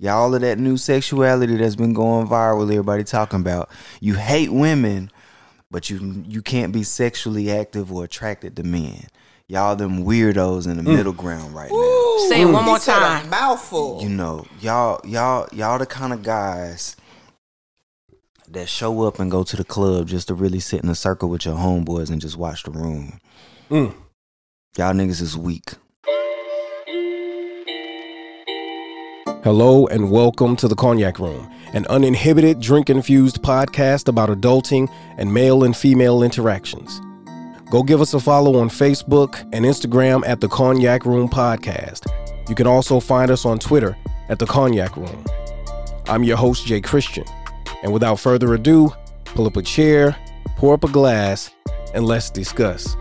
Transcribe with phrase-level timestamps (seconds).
[0.00, 3.68] Y'all of that new sexuality that's been going viral, everybody talking about.
[4.00, 5.10] You hate women,
[5.70, 9.04] but you you can't be sexually active or attracted to men.
[9.46, 10.96] Y'all them weirdos in the Mm.
[10.96, 12.28] middle ground right now.
[12.30, 13.28] Say it one more He said a time.
[13.28, 13.98] mouthful.
[14.02, 16.96] You know, y'all y'all y'all the kind of guys
[18.48, 21.28] that show up and go to the club just to really sit in a circle
[21.28, 23.20] with your homeboys and just watch the room.
[23.70, 23.92] Mm.
[24.78, 25.72] Y'all niggas is weak.
[29.42, 35.32] Hello and welcome to the Cognac Room, an uninhibited drink infused podcast about adulting and
[35.32, 37.00] male and female interactions.
[37.70, 42.06] Go give us a follow on Facebook and Instagram at the Cognac Room Podcast.
[42.50, 43.96] You can also find us on Twitter
[44.28, 45.24] at the Cognac Room.
[46.06, 47.24] I'm your host, Jay Christian.
[47.82, 48.92] And without further ado,
[49.24, 50.14] pull up a chair,
[50.58, 51.50] pour up a glass,
[51.94, 52.94] and let's discuss.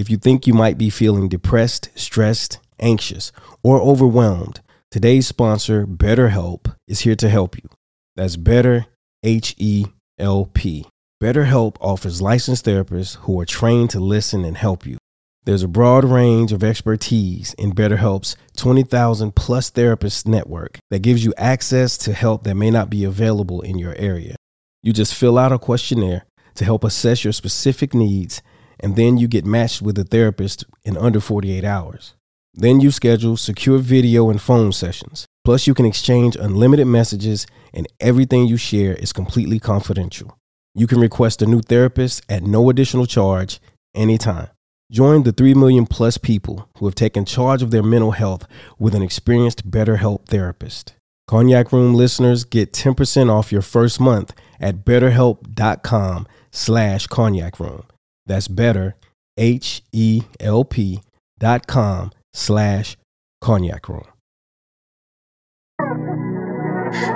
[0.00, 6.74] If you think you might be feeling depressed, stressed, anxious, or overwhelmed, today's sponsor, BetterHelp,
[6.88, 7.68] is here to help you.
[8.16, 8.86] That's Better
[9.22, 9.84] H E
[10.18, 10.86] L P.
[11.22, 14.96] BetterHelp offers licensed therapists who are trained to listen and help you.
[15.44, 21.34] There's a broad range of expertise in BetterHelp's 20,000 plus therapists network that gives you
[21.36, 24.36] access to help that may not be available in your area.
[24.82, 28.40] You just fill out a questionnaire to help assess your specific needs
[28.80, 32.14] and then you get matched with a therapist in under 48 hours.
[32.54, 35.26] Then you schedule secure video and phone sessions.
[35.44, 40.36] Plus, you can exchange unlimited messages, and everything you share is completely confidential.
[40.74, 43.60] You can request a new therapist at no additional charge
[43.94, 44.48] anytime.
[44.90, 48.46] Join the 3 million plus people who have taken charge of their mental health
[48.78, 50.94] with an experienced BetterHelp therapist.
[51.28, 57.84] Cognac Room listeners get 10% off your first month at betterhelp.com slash cognac room.
[58.30, 58.94] That's better,
[59.36, 61.00] H E L P
[61.40, 62.96] dot com slash
[63.40, 64.06] cognac room.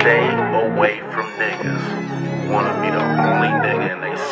[0.00, 0.26] Stay
[0.66, 1.23] away from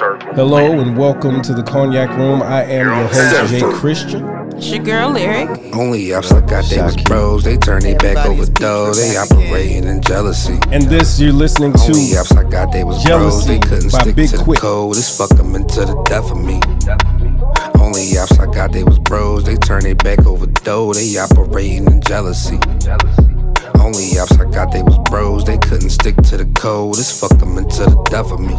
[0.03, 0.35] circle.
[0.35, 2.43] Hello and welcome to the Cognac Room.
[2.43, 4.27] I am your host, Jay Christian.
[4.57, 5.49] It's your girl Lyric.
[5.75, 7.45] Only ups I got they was bros.
[7.45, 8.93] They turn they back over dough.
[8.95, 10.59] They operating in jealousy.
[10.73, 11.93] And this you're listening to.
[11.93, 13.47] Only to ups I got they was bros.
[13.47, 14.59] They couldn't stick Big to the Quick.
[14.59, 14.97] code.
[14.97, 16.59] This fuck them into the death of me.
[17.81, 19.45] Only ups I got they was bros.
[19.45, 20.93] They turn they back over dough.
[20.93, 22.59] They operating in jealousy.
[23.79, 25.45] Only ups I got they was bros.
[25.45, 26.97] They couldn't stick to the code.
[26.97, 28.59] This fuck them into the death of me.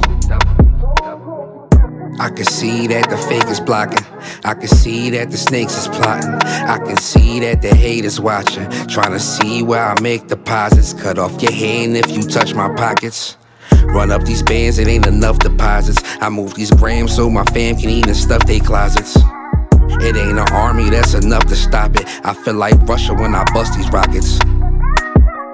[2.20, 4.06] I can see that the fake is blocking.
[4.44, 6.34] I can see that the snakes is plotting.
[6.34, 8.70] I can see that the haters watching.
[8.88, 10.94] Trying to see where I make deposits.
[10.94, 13.38] Cut off your hand if you touch my pockets.
[13.86, 16.02] Run up these bands, it ain't enough deposits.
[16.22, 19.18] I move these grams so my fam can eat and stuff they closets.
[20.02, 22.06] It ain't an army that's enough to stop it.
[22.26, 24.40] I feel like Russia when I bust these rockets.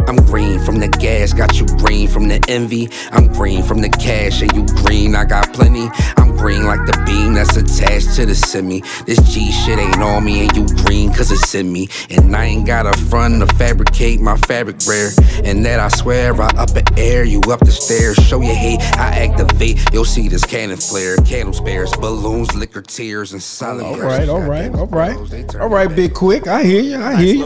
[0.08, 2.90] I'm green from the gas, got you green from the envy.
[3.12, 5.90] I'm green from the cash, and you green, I got plenty.
[6.18, 8.82] I'm green like the beam that's attached to the semi.
[9.06, 11.90] This G shit ain't on me, and you green cause it's in me.
[12.10, 15.12] And I ain't got a front to fabricate my fabric rare.
[15.44, 18.18] And that I swear, I up in air, you up the stairs.
[18.18, 19.80] Show your hate, I activate.
[19.94, 23.88] You'll see this cannon flare, candle spares, balloons, liquor, tears, and silent.
[23.88, 25.18] All right, all right, all right.
[25.56, 26.48] All right, Big Quick.
[26.48, 26.98] I hear you.
[26.98, 27.46] I hear you.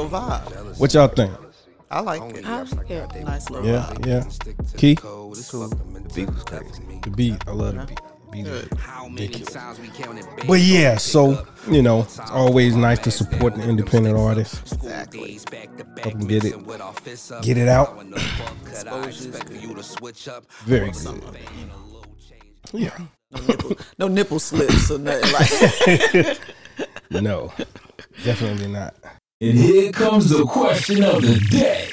[0.78, 1.43] What y'all think?
[1.94, 2.46] I like it.
[2.46, 3.24] I like it.
[3.24, 4.06] Nice little Yeah, vibe.
[4.08, 4.24] yeah.
[4.78, 4.96] Kee?
[4.96, 6.84] The beat was crazy.
[7.04, 7.48] The beat.
[7.48, 8.00] I love the beat.
[8.32, 12.98] Beat is How many times we counted But yeah, so you know, it's always nice
[13.00, 14.74] to support the independent artist.
[14.74, 15.40] Exactly.
[16.02, 16.56] Help 'em get it-
[17.44, 17.96] get it out.
[20.66, 21.24] Very good.
[22.74, 22.98] Yeah.
[23.32, 26.40] No nipple, no nipple slips or nothing like
[27.22, 27.52] No,
[28.24, 28.96] definitely not.
[29.42, 31.90] And here comes the question of the day.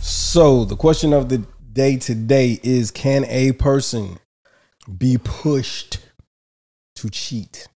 [0.00, 4.18] So the question of the day today is: Can a person
[4.98, 5.98] be pushed
[6.96, 7.68] to cheat?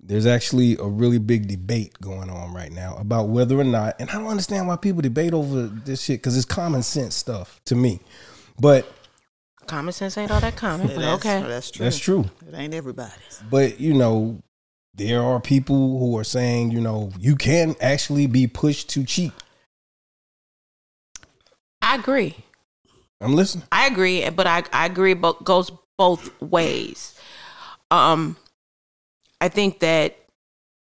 [0.00, 4.08] There's actually a really big debate going on right now about whether or not, and
[4.10, 7.74] I don't understand why people debate over this shit because it's common sense stuff to
[7.74, 8.00] me.
[8.58, 8.90] But
[9.68, 11.42] Common sense ain't all that common, but that's, okay.
[11.46, 11.84] That's true.
[11.84, 12.24] that's true.
[12.48, 13.42] It ain't everybody's.
[13.50, 14.42] But you know,
[14.98, 19.32] there are people who are saying, you know, you can actually be pushed to cheat.
[21.80, 22.36] I agree.
[23.20, 23.64] I'm listening.
[23.72, 27.18] I agree, but I I agree but goes both ways.
[27.90, 28.36] Um
[29.40, 30.16] I think that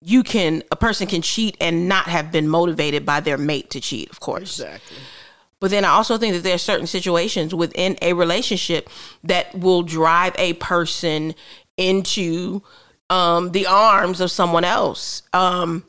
[0.02, 3.82] you can a person can cheat and not have been motivated by their mate to
[3.82, 4.60] cheat, of course.
[4.60, 4.98] Exactly.
[5.60, 8.90] But then I also think that there are certain situations within a relationship
[9.26, 11.36] that will drive a person
[11.78, 12.62] into
[13.10, 15.84] um, the arms of someone else, um,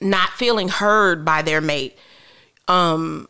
[0.00, 1.96] not feeling heard by their mate,
[2.68, 3.28] um,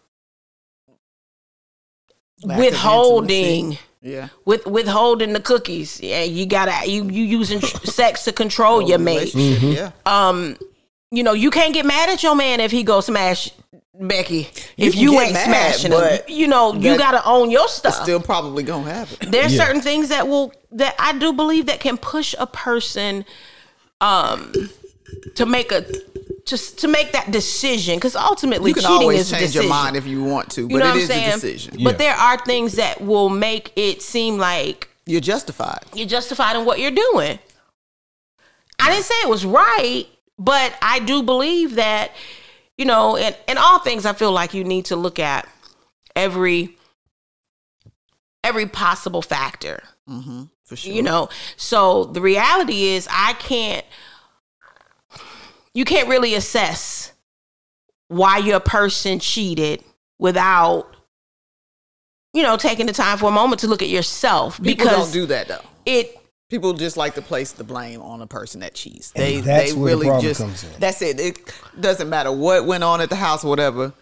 [2.43, 3.79] Lack withholding.
[4.03, 4.29] Yeah.
[4.45, 5.99] with withholding the cookies.
[6.03, 9.33] Yeah, you gotta you you using sex to control your mate.
[9.35, 9.91] Relationship, Yeah.
[10.29, 10.57] Um,
[11.11, 13.51] you know you can't get mad at your man if he go smash
[13.99, 15.47] Becky You if can you ain't mad,
[15.77, 16.19] smashing him.
[16.29, 17.95] You know you gotta own your It's stuff.
[17.95, 19.31] still probably gonna happen.
[19.31, 19.65] There's Yeah.
[19.65, 23.25] certain things that will that I do believe that can push a person
[24.01, 24.53] um
[25.37, 25.85] to make a
[26.47, 29.63] just to make that decision because ultimately You can cheating always is a change decision.
[29.63, 31.31] your mind if you want to, you know but it is saying?
[31.31, 31.79] a decision.
[31.79, 31.85] Yeah.
[31.85, 35.81] But there are things that will make it seem like You're justified.
[35.95, 37.39] you're justified in what you're doing.
[38.81, 40.05] I didn't say it was right,
[40.39, 42.11] but I do believe that,
[42.77, 45.49] you know, in, in all things, I feel like you need to look at
[46.15, 46.77] every
[48.43, 49.83] every possible factor.
[50.65, 50.93] For sure.
[50.93, 53.85] You know, so the reality is, I can't.
[55.75, 57.13] You can't really assess
[58.09, 59.83] why your person cheated
[60.19, 60.95] without,
[62.33, 65.13] you know, taking the time for a moment to look at yourself People because don't
[65.13, 65.61] do that though.
[65.85, 66.17] it
[66.51, 69.11] People just like to place the blame on a person that cheats.
[69.17, 70.71] And They that's they where the really problem just comes in.
[70.79, 71.19] that's it.
[71.19, 73.93] It doesn't matter what went on at the house or whatever.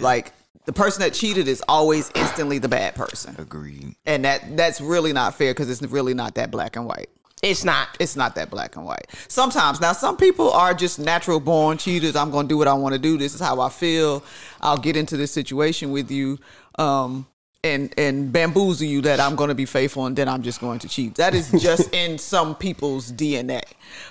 [0.00, 0.32] Like
[0.64, 3.94] the person that cheated is always instantly the bad person, Agreed.
[4.06, 7.08] and that that's really not fair because it's really not that black and white.
[7.42, 7.88] it's not.
[7.98, 9.06] It's not that black and white.
[9.28, 12.14] Sometimes now some people are just natural born cheaters.
[12.14, 13.18] I'm going to do what I want to do.
[13.18, 14.22] This is how I feel.
[14.60, 16.38] I'll get into this situation with you.
[16.78, 17.26] Um
[17.64, 20.78] and and bamboozle you that I'm going to be faithful and then I'm just going
[20.80, 21.14] to cheat.
[21.16, 23.62] That is just in some people's DNA.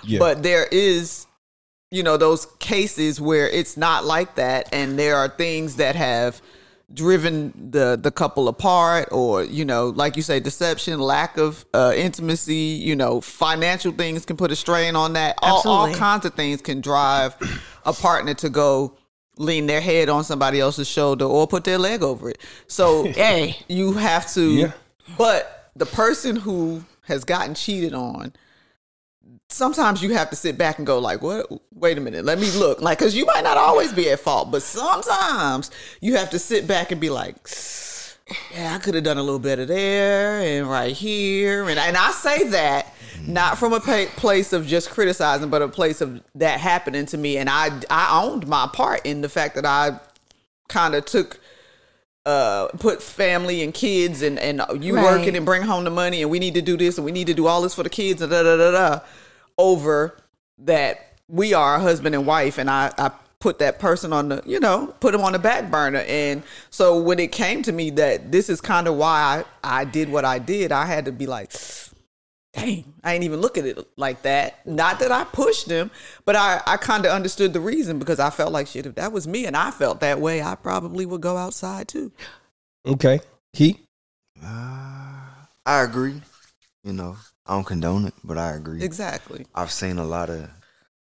[0.04, 0.18] Yeah.
[0.18, 1.26] But there is
[1.92, 6.40] you know those cases where it's not like that and there are things that have
[6.94, 11.92] driven the the couple apart or you know like you say deception lack of uh,
[11.96, 12.54] intimacy
[12.88, 15.38] you know financial things can put a strain on that.
[15.42, 17.34] All, all kinds of things can drive
[17.86, 18.96] a partner to go
[19.38, 22.38] lean their head on somebody else's shoulder or put their leg over it.
[22.66, 24.72] So Hey, you have to Yeah.
[25.16, 28.32] but the person who has gotten cheated on
[29.52, 32.50] sometimes you have to sit back and go like what wait a minute let me
[32.52, 32.80] look.
[32.80, 35.70] Like because you might not always be at fault but sometimes
[36.00, 37.36] you have to sit back and be like
[38.54, 41.68] yeah i could have done a little better there and right here.
[41.68, 42.94] And, and i say that
[43.26, 47.18] not from a pa- place of just criticizing but a place of that happening to
[47.18, 47.36] me.
[47.36, 49.98] And i i owned my part in the fact that i
[50.68, 51.38] kind of took
[52.24, 55.02] uh put family and kids and and you Right.
[55.04, 57.26] working and bring home the money and we need to do this and we need
[57.26, 59.00] to do all this for the kids and da da da da
[59.62, 60.16] over
[60.58, 63.10] that we are a husband and wife and I I
[63.40, 67.00] put that person on the you know put them on the back burner and so
[67.00, 70.24] when it came to me that this is kind of why I, I did what
[70.24, 71.52] I did I had to be like
[72.54, 75.90] dang I ain't even look at it like that not that I pushed them
[76.24, 79.10] but I I kind of understood the reason because I felt like shit if that
[79.10, 82.12] was me and I felt that way I probably would go outside too
[82.86, 83.20] Okay.
[83.52, 83.80] He?
[84.42, 85.28] Uh,
[85.64, 86.20] I agree.
[86.82, 87.16] You know,
[87.46, 88.82] I don't condone it, but I agree.
[88.82, 90.48] exactly I've seen a lot of,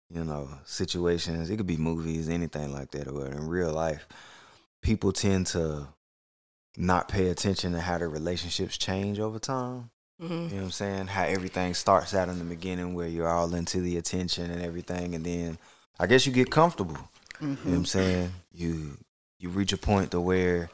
[0.08, 1.50] you know, situations.
[1.50, 4.06] It could be movies, anything like that, or in real life.
[4.82, 5.88] People tend to
[6.76, 9.90] not pay attention to how their relationships change over time.
[10.20, 10.30] Mhm.
[10.30, 11.06] You know what I'm saying?
[11.08, 15.14] How everything starts out in the beginning where you're all into the attention and everything,
[15.14, 15.58] and then
[15.98, 16.98] I guess you get comfortable.
[17.40, 18.32] You know what I'm saying?
[18.52, 18.96] You
[19.38, 20.70] you reach a point to where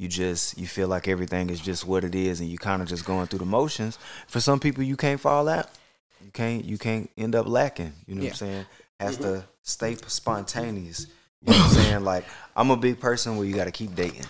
[0.00, 2.88] you just you feel like everything is just what it is, and you kind of
[2.88, 3.98] just going through the motions.
[4.28, 5.68] For some people, you can't fall out.
[6.24, 7.92] You can't you can't end up lacking.
[8.06, 8.66] You know what I'm saying?
[8.98, 9.40] Has mm-hmm.
[9.40, 11.06] to stay spontaneous.
[11.42, 12.04] You know what I'm saying?
[12.04, 12.24] Like
[12.56, 14.24] I'm a big person where you got to keep dating.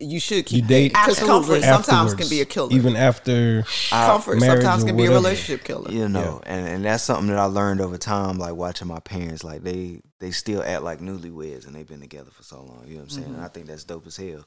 [0.00, 1.62] you should You keep date because comfort Absolutely.
[1.62, 5.88] sometimes can be a killer Even after comfort marriage sometimes can be a relationship killer
[5.92, 9.44] you know and, and that's something that i learned over time like watching my parents
[9.44, 12.94] like they they still act like newlyweds and they've been together for so long you
[12.94, 13.36] know what i'm saying mm-hmm.
[13.36, 14.44] and i think that's dope as hell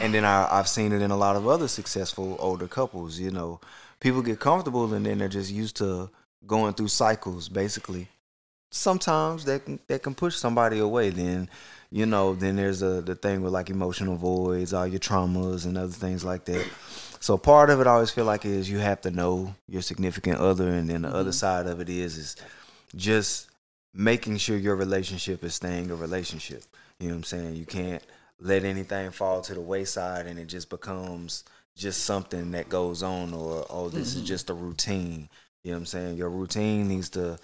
[0.00, 3.30] and then I, i've seen it in a lot of other successful older couples you
[3.30, 3.60] know.
[3.98, 6.10] People get comfortable and then they're just used to
[6.46, 8.08] going through cycles basically.
[8.70, 11.48] Sometimes that can that can push somebody away then
[11.90, 15.78] you know then there's a the thing with like emotional voids all your traumas and
[15.78, 16.66] other things like that.
[17.20, 20.38] So part of it I always feel like is you have to know your significant
[20.38, 21.30] other and then the other mm-hmm.
[21.30, 22.36] side of it is is
[22.94, 23.48] just
[23.94, 26.64] making sure your relationship is staying a relationship.
[27.00, 27.56] You know what i'm saying?
[27.56, 28.02] You can't
[28.40, 31.44] let anything fall to the wayside and it just becomes
[31.76, 34.26] just something that goes on or oh this is mm-hmm.
[34.26, 35.28] just a routine
[35.64, 37.38] you know what i'm saying your routine needs to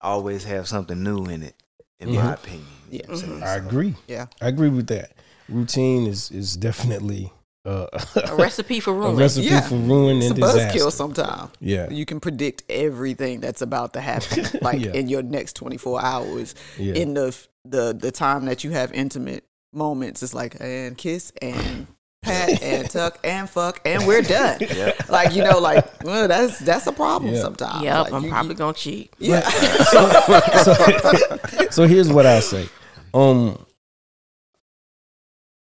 [0.00, 1.54] always have something new in it
[2.00, 2.28] in my mm-hmm.
[2.32, 3.32] opinion you know what I'm saying?
[3.32, 3.44] Mm-hmm.
[3.44, 3.94] I So- agree.
[4.08, 5.12] yeah I agree with that.
[5.48, 7.32] routine is is definitely
[7.66, 7.86] uh,
[8.28, 9.16] A recipe for a ruin.
[9.16, 9.62] recipe Yeah.
[9.62, 10.90] for ruin It's and a buzzkill disaster.
[10.90, 11.50] sometimes.
[11.60, 11.88] Yeah.
[11.88, 14.92] You can predict everything that's about to happen, like Yeah.
[14.92, 16.54] in your next 24 hours.
[16.78, 16.92] Yeah.
[16.94, 19.44] In the the the time that you have intimate
[19.74, 21.86] moments, it's like and kiss and
[22.22, 24.60] pat and tuck and fuck and we're done.
[25.08, 27.40] Like you know, like well, that's that's a problem Yeah.
[27.42, 27.82] sometimes.
[27.84, 29.12] Yep, Like, I'm you- probably you- gonna cheat.
[29.18, 29.40] yeah.
[30.64, 32.68] So so here's what I say.
[33.12, 33.64] Um,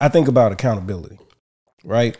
[0.01, 1.19] I think about accountability,
[1.85, 2.17] right?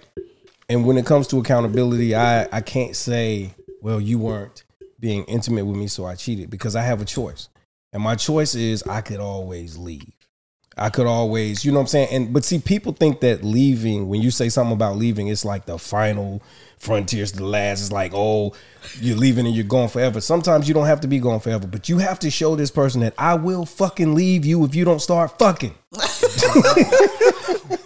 [0.69, 4.65] And when it comes to accountability, I I can't say, well, you weren't
[4.99, 7.49] being intimate with me, so I cheated because I have a choice,
[7.93, 10.14] and my choice is I could always leave.
[10.77, 12.09] I could always, you know what I'm saying?
[12.11, 15.67] And but see, people think that leaving, when you say something about leaving, it's like
[15.67, 16.43] the final
[16.79, 17.81] frontier, it's the last.
[17.81, 18.55] It's like, oh,
[19.01, 20.21] you're leaving and you're gone forever.
[20.21, 23.01] Sometimes you don't have to be gone forever, but you have to show this person
[23.03, 25.75] that I will fucking leave you if you don't start fucking.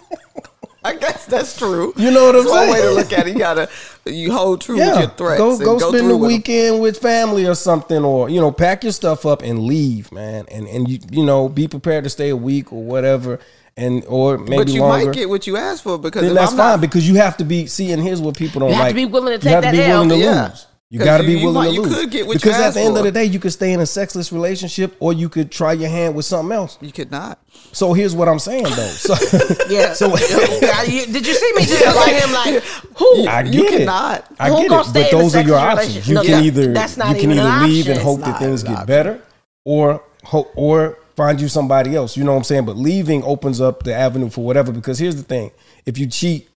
[1.33, 1.93] I guess that's true.
[1.97, 2.71] You know what I'm That's one saying?
[2.73, 3.33] way to look at it.
[3.33, 3.69] You gotta
[4.05, 5.37] you hold true with your threats.
[5.39, 6.37] go and go spend the with 'em.
[6.37, 10.45] weekend with family or something, or you know, pack your stuff up and leave, man.
[10.49, 13.39] And and you you know, be prepared to stay a week or whatever,
[13.77, 15.05] and or maybe But you longer.
[15.05, 17.15] might get what you asked for because then if that's I'm fine not, because you
[17.15, 17.67] have to be.
[17.67, 18.91] See, and here's what people don't You have like.
[18.91, 20.47] to be willing to You have take to that be willing to Yeah.
[20.49, 20.65] lose.
[20.91, 22.05] You got to you- be you willing might- to you lose.
[22.07, 24.31] get you because at the end of the day, you could stay in a sexless
[24.33, 26.79] relationship, or you could try your hand with something else.
[26.81, 27.37] you could not.
[27.73, 28.87] So here's what I'm saying, though.
[28.87, 29.13] So,
[29.69, 29.93] Yeah.
[29.93, 32.63] so Did you see me just look at him like,
[32.97, 33.27] who?
[33.27, 33.69] I You it.
[33.79, 34.25] cannot.
[34.39, 34.85] I Who get it.
[34.85, 36.07] stay But those are your options.
[36.07, 36.25] You relationship?
[36.25, 38.87] can No, either that's not you can either an leave and hope that things get
[38.87, 39.21] better,
[39.65, 42.17] or hope or find you somebody else.
[42.17, 42.65] You know what I'm saying?
[42.65, 44.71] But leaving opens up the avenue for whatever.
[44.71, 45.51] Because here's the thing:
[45.85, 46.49] if you cheat,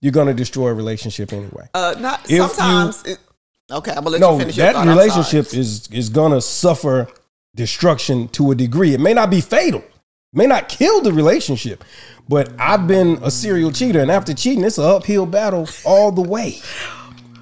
[0.00, 1.68] you're gonna destroy a relationship anyway.
[1.74, 3.02] Uh, not If you- sometimes.
[3.04, 3.18] it,
[3.72, 4.86] okay, I'm gonna let no, you finish your that thought.
[4.86, 7.08] Relationship is is gonna suffer
[7.54, 8.94] destruction to a degree.
[8.94, 9.82] It may not be fatal,
[10.32, 11.84] may not kill the relationship,
[12.28, 16.22] but I've been a serial cheater, and after cheating, it's an uphill battle all the
[16.22, 16.58] way.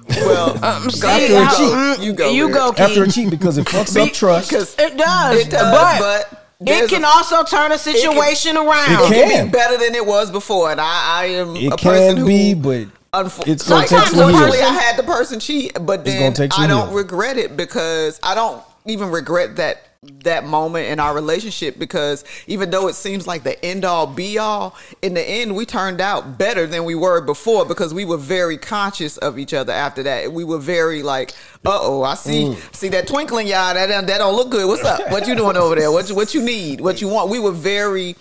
[0.09, 0.57] well.
[0.63, 2.05] Um, see, After a cheat.
[2.05, 4.49] You go, You go, After a cheat, because it fucks up trust.
[4.49, 5.39] because It does.
[5.39, 6.27] it does, but,
[6.59, 8.91] but, it can a- also turn a situation around.
[8.91, 9.45] It it can.
[9.45, 12.25] be better than it was before, and I, I am It a person can who.
[12.27, 14.59] be, but It's gonna take unfortunately.
[14.61, 16.93] I had the person cheat, but then I don't healing.
[16.93, 19.83] regret it because I don't even regret that
[20.23, 24.37] that moment in our relationship because even though it seems like the end all be
[24.37, 28.15] all, in the end we turned out better than we were before because we were
[28.15, 30.31] very conscious of each other after that.
[30.31, 31.31] We were very like,
[31.65, 32.75] uh oh, I see Mm.
[32.75, 34.67] see that twinkling y'all that don't- that don't look good.
[34.69, 35.11] What's up?
[35.11, 35.91] What you doing over there?
[35.91, 36.79] What you, what you need?
[36.79, 37.29] What you want?
[37.29, 38.15] We were very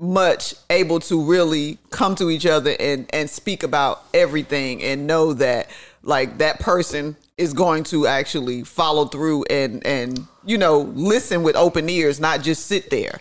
[0.00, 5.34] much able to really come to each other and and speak about everything and know
[5.34, 5.68] that
[6.02, 11.54] like that person is going to actually follow through and and you know listen with
[11.54, 13.20] open ears not just sit there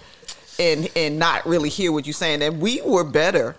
[0.58, 3.58] and and not really hear what you're saying and we were better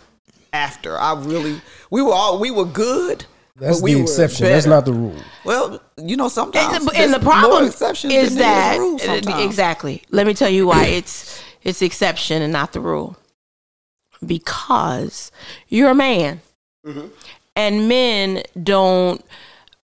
[0.54, 1.60] after i really
[1.90, 4.46] we were all we were good that's but we the were exception.
[4.46, 5.16] That's not the rule.
[5.44, 10.02] well you know sometimes and, the, and the problem exceptions is that rules exactly.
[10.10, 13.16] Let me tell you why it's it's the exception and not the rule.
[14.24, 15.30] Because
[15.68, 16.40] you're a man,
[16.86, 17.08] Mm-hmm.
[17.56, 19.22] and men don't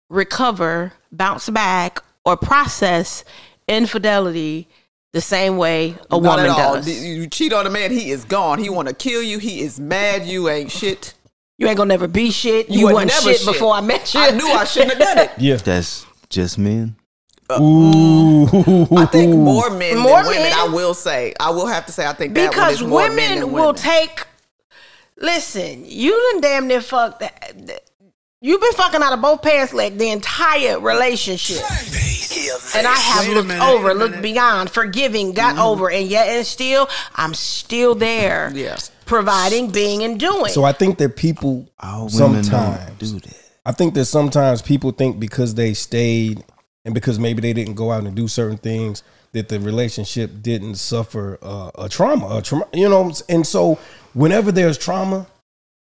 [0.09, 3.25] recover, bounce back, or process
[3.67, 4.69] infidelity
[5.13, 6.75] the same way a Not woman at all.
[6.75, 7.05] does.
[7.05, 8.59] You cheat on a man, he is gone.
[8.61, 9.39] He want to kill you.
[9.39, 10.27] He is mad.
[10.27, 11.15] You ain't shit.
[11.59, 12.69] You ain't gonna never be shit.
[12.71, 13.47] You, You were wasn't never shit, shit.
[13.53, 14.21] before I met you.
[14.21, 15.31] I knew I shouldn't have done it.
[15.39, 15.57] Yeah.
[15.57, 16.97] That's just men.
[17.61, 18.87] Ooh.
[18.97, 20.43] I think more men More than women.
[20.43, 20.53] men?
[20.53, 21.35] I will say.
[21.39, 22.07] I will have to say.
[22.07, 24.27] I think that one because is more men women will take.
[25.19, 27.83] Listen, you done damn near fuck that.
[28.43, 31.63] You've been fucking out of both pants leg the entire relationship.
[32.77, 35.63] And I have looked over, looked beyond, forgiving, got Mm-hmm.
[35.65, 38.53] over, and yet and still, I'm still there.
[38.55, 38.77] Yeah.
[39.07, 40.51] Providing, being, and doing.
[40.53, 43.37] So I think that people All sometimes don't do that.
[43.65, 46.45] I think that sometimes people think because they stayed
[46.87, 49.03] and because maybe they didn't go out and do certain things
[49.33, 53.13] that the relationship didn't suffer uh, a trauma, a trauma, you know.
[53.29, 53.79] And so
[54.15, 55.27] whenever there's trauma,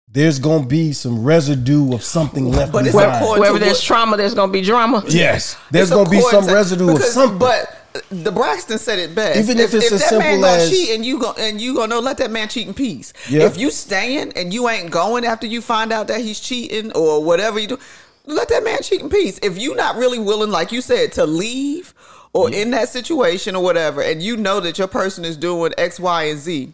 [0.09, 3.13] there's gonna be some residue of something left But behind.
[3.15, 5.03] important- Wherever there's what- trauma, there's gonna be drama.
[5.07, 7.37] yes, there's gonna be some to- residue of something.
[7.37, 7.73] But
[8.11, 9.39] the Braxton said it best.
[9.39, 11.75] Even if it's as that man simple gonna as- cheat and you go and you
[11.75, 13.13] gonna let that man cheat in peace.
[13.29, 13.43] Yeah.
[13.45, 17.23] If you staying and you ain't going after you find out that he's cheating or
[17.23, 17.79] whatever you do,
[18.27, 19.39] let that man cheat in peace.
[19.41, 21.93] If you're not really willing, like you said, to leave
[22.33, 25.99] or in that situation or whatever, and you know that your person is doing X,
[25.99, 26.73] Y, and Z.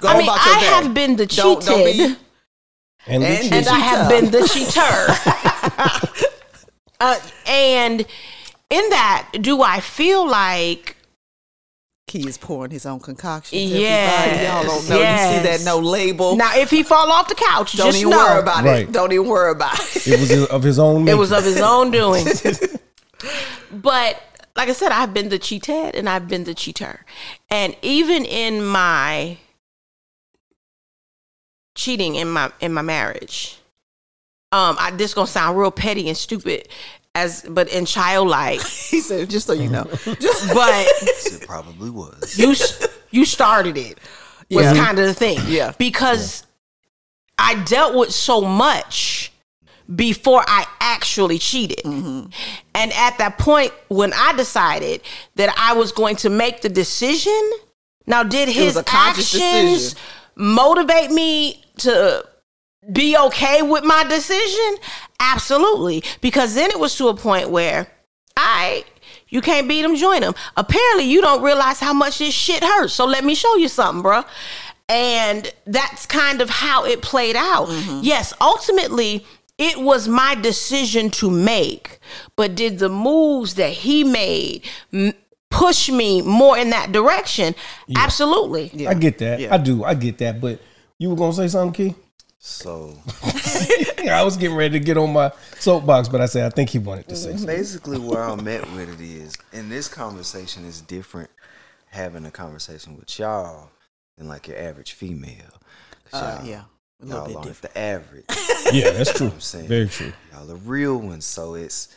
[0.00, 0.66] Go I mean, about your I day.
[0.66, 2.16] have been the Don't- don't be- cheated.
[3.06, 6.20] and, the and- cheat- and I have been the cheater.
[7.00, 8.00] uh, and
[8.70, 10.96] in that, do I feel like
[12.08, 13.58] Kee is pouring his own concoction.
[13.58, 14.96] Yes, Y'all don't know.
[14.96, 15.36] You yes.
[15.36, 16.36] see that no label.
[16.36, 18.88] Now, if he fall off the couch, don't just even know worry about Right.
[18.88, 18.92] it.
[18.92, 20.06] Don't even worry about it.
[20.08, 21.08] It was of his own.
[21.08, 22.26] it was of his own doing.
[23.72, 24.20] but
[24.56, 27.04] like I said, I've been the cheated and I've been the cheater,
[27.48, 29.38] and even in my
[31.74, 33.58] cheating in my in my marriage,
[34.50, 36.68] um, I, this gonna sound real petty and stupid,
[37.14, 39.84] as but in childlike, he said, just so you know.
[40.06, 42.38] but it probably was.
[42.38, 43.98] you s- you started it
[44.50, 44.74] was Yeah.
[44.84, 45.72] kind of the thing Yeah.
[45.78, 46.46] because
[47.38, 49.32] i dealt with so much
[49.94, 52.26] before i actually cheated Mm-hmm.
[52.74, 55.02] and at that point when i decided
[55.36, 57.50] that i was going to make the decision
[58.06, 59.98] now did his a actions decision.
[60.36, 62.24] motivate me to
[62.90, 64.76] be okay with my decision?
[65.20, 66.02] Absolutely.
[66.20, 67.86] Because then it was to a point where
[68.36, 68.84] I
[69.28, 70.34] you can't beat them, join them.
[70.56, 72.92] Apparently, you don't realize how much this shit hurts.
[72.92, 74.26] So let me show you something, bruh.
[74.90, 77.68] And that's kind of how it played out.
[77.68, 78.00] Mm-hmm.
[78.02, 79.24] Yes, ultimately,
[79.56, 81.98] it was my decision to make.
[82.36, 85.14] But did the moves that he made m-
[85.50, 87.54] push me more in that direction?
[87.96, 88.86] Absolutely.
[88.86, 89.40] I get that.
[89.40, 89.54] Yeah.
[89.54, 89.82] I do.
[89.82, 90.42] I get that.
[90.42, 90.60] But
[90.98, 91.94] you were gonna say something, Kee?
[92.44, 92.98] So
[94.02, 95.30] Yeah, I was getting ready to get on my
[95.60, 97.46] soapbox, but I said I think he wanted to say something.
[97.46, 101.30] basically where I'm at with it is, and this conversation is different
[101.90, 103.70] having a conversation with y'all
[104.18, 105.54] than like your average female.
[106.12, 106.62] Uh, yeah,
[107.00, 107.74] a little y'all bit aren't different.
[107.74, 108.24] the average.
[108.72, 109.28] Yeah, that's true.
[109.28, 109.68] I'm saying.
[109.68, 110.12] Very true.
[110.32, 111.24] Y'all the real ones.
[111.24, 111.94] So it's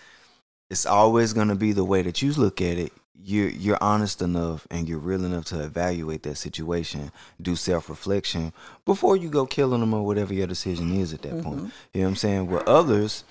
[0.70, 2.94] it's always gonna be the way that you look at it.
[3.18, 8.54] You're you're honest enough and you're real enough to evaluate that situation, do self reflection
[8.86, 11.72] before you go killing them or whatever your decision is at that point.
[11.94, 12.48] You know what I'm saying?
[12.48, 13.24] With others,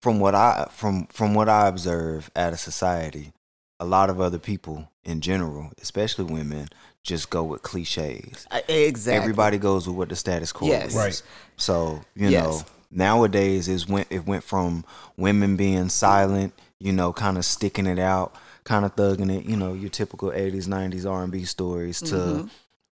[0.00, 3.32] from what I from from what I observe out of society,
[3.80, 6.68] a lot of other people in general, especially women,
[7.02, 8.46] just go with cliches.
[8.52, 9.18] Uh, Exactly.
[9.18, 10.90] Everybody goes with what the status quo Yes.
[10.90, 10.94] is.
[10.96, 11.22] Right.
[11.56, 12.44] So you Yes.
[12.44, 14.84] know, nowadays is went it went from
[15.16, 19.56] women being silent, you know, kind of sticking it out, kind of thugging it, you
[19.56, 22.46] know, your typical '80s, '90s R&B stories, to Mm-hmm.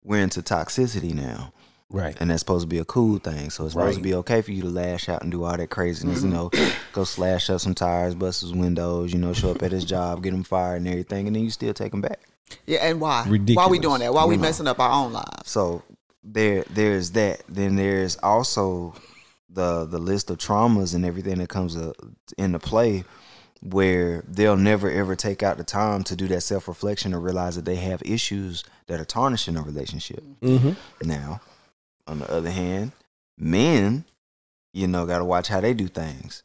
[0.04, 1.52] we're into toxicity now,
[1.90, 2.16] Right.
[2.20, 3.50] and that's supposed to be a cool thing.
[3.50, 3.96] So it's supposed Right.
[3.96, 6.28] to be okay for you to lash out and do all that craziness, Mm-hmm.
[6.28, 6.52] you know,
[6.94, 10.22] go slash up some tires, bust his windows, you know, show up at his job,
[10.24, 12.20] get him fired and everything, and then you still take him back.
[12.68, 13.24] Yeah, and why?
[13.24, 13.70] Why Ridiculous.
[13.72, 14.14] we doing that?
[14.14, 14.48] Why we You know.
[14.48, 15.50] messing up our own lives?
[15.50, 15.84] So
[16.24, 17.42] there there's that.
[17.50, 18.94] Then there's also
[19.50, 21.92] the the list of traumas and everything that comes uh,
[22.38, 23.04] into play
[23.62, 27.56] where they'll never ever take out the time to do that self reflection or realize
[27.56, 30.24] that they have issues that are tarnishing a relationship.
[30.42, 30.72] Mm-hmm.
[31.08, 31.42] Now,
[32.08, 32.92] on the other hand,
[33.38, 34.06] men,
[34.74, 36.44] you know, got to watch how they do things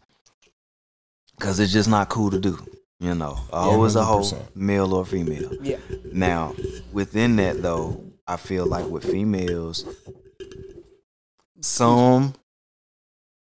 [1.36, 2.58] because it's just not cool to do.
[3.00, 4.54] You know, always a whole 100%.
[4.54, 5.52] male or female.
[5.60, 5.78] Yeah.
[6.12, 6.54] Now,
[6.92, 9.84] within that though, I feel like with females,
[11.60, 12.34] some,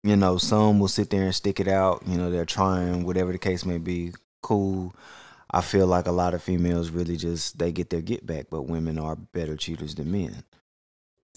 [0.06, 2.02] you know, some will sit there and stick it out.
[2.06, 4.12] You know, they're trying, whatever the case may be.
[4.40, 4.94] Cool.
[5.50, 8.62] I feel like a lot of females really just they get their get back, but
[8.62, 10.44] women are better cheaters than men.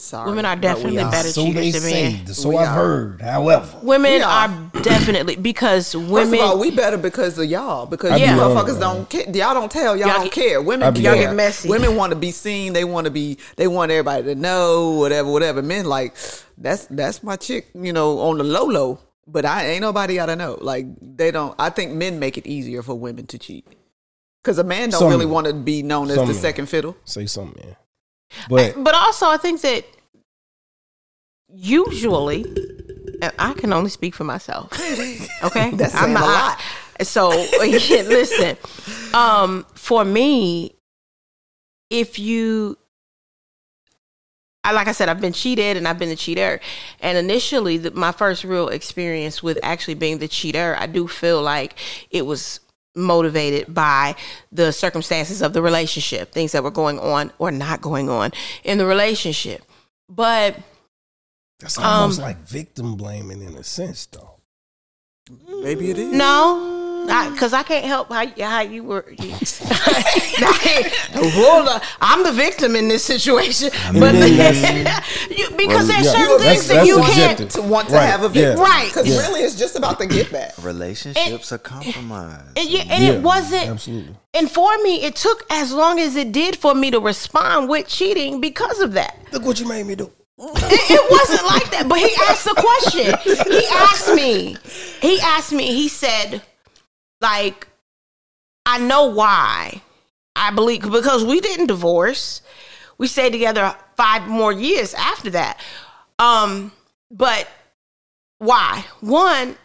[0.01, 0.29] Sorry.
[0.29, 1.12] Women are definitely are.
[1.12, 2.13] better so they cheaters than say.
[2.13, 2.27] men.
[2.27, 2.73] So We I've are.
[2.73, 3.21] heard.
[3.21, 4.27] However, Women are.
[4.49, 6.35] are definitely because First women.
[6.35, 7.85] of all, we better because of y'all.
[7.85, 9.23] Because I you motherfuckers don't care.
[9.29, 9.95] Y'all don't tell.
[9.97, 10.62] Y'all, Y'all don't get- care.
[10.62, 11.15] Women be care.
[11.15, 11.69] Y'all get messy.
[11.69, 12.73] Women want to be seen.
[12.73, 13.38] They want to be.
[13.57, 14.91] They want everybody to know.
[14.91, 15.29] Whatever.
[15.31, 15.62] Whatever.
[15.62, 16.15] Men like
[16.57, 17.67] that's that's my chick.
[17.75, 18.99] You know, on the low low.
[19.27, 20.57] But I ain't nobody gotta know.
[20.59, 21.53] Like they don't.
[21.59, 23.67] I think men make it easier for women to cheat.
[24.41, 26.95] Because a man don't Some really want to be known as the second fiddle.
[27.03, 27.75] say something, man.
[28.49, 29.85] But but also, I think that
[31.51, 32.43] usually,
[33.21, 34.71] and I can only speak for myself.
[35.41, 36.59] Okay, That's saying a lot.
[36.99, 37.31] I- so
[37.63, 38.57] yeah, listen,
[39.13, 40.75] um, for me,
[41.89, 42.77] if you
[44.63, 46.59] I like I said, I've been cheated and I've been the cheater.
[46.99, 51.41] And initially, the, my first real experience with actually being the cheater, I do feel
[51.41, 51.79] like
[52.11, 52.59] it was
[52.99, 54.15] motivated by
[54.51, 58.31] the circumstances of the relationship, things that were going on or not going on
[58.63, 59.63] in the relationship.
[60.07, 60.55] But
[61.59, 64.35] that's almost Um, like victim blaming in a sense, though.
[65.62, 66.12] Maybe it is.
[66.13, 69.05] no, because I, can't help how, how you were.
[69.09, 69.31] You,
[72.01, 76.43] I'm the victim in this situation, but mean, that's- you, because there's yeah, certain that's-
[76.43, 77.51] things that that's you can't.
[77.51, 78.31] To want to Right, have a yeah.
[78.49, 78.59] victim.
[78.63, 78.88] Right.
[78.88, 79.19] Because Yeah.
[79.27, 80.53] really, it's just about the get back.
[80.63, 82.57] Relationships are compromised.
[82.57, 83.67] And, you, and Yeah, it wasn't.
[83.69, 84.15] absolutely.
[84.33, 87.88] And for me, it took as long as it did for me to respond with
[87.88, 89.17] cheating because of that.
[89.31, 90.12] Look what you made me do.
[90.41, 91.89] It, it wasn't like that.
[91.89, 93.13] But he asked the question.
[93.51, 94.55] He asked me.
[95.01, 95.65] He asked me.
[95.67, 96.41] He said,
[97.21, 97.67] like,
[98.65, 99.82] I know why
[100.36, 102.41] I believe because we didn't divorce.
[102.97, 105.60] We stayed together five more years after that.
[106.17, 106.71] Um,
[107.12, 107.47] but
[108.38, 108.86] why?
[109.01, 109.55] One,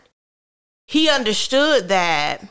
[0.87, 2.47] he understood that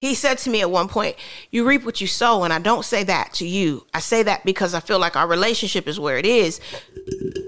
[0.00, 1.16] he said to me at one point,
[1.50, 2.44] You reap what you sow.
[2.44, 3.86] And I don't say that to you.
[3.92, 6.60] I say that because I feel like our relationship is where it is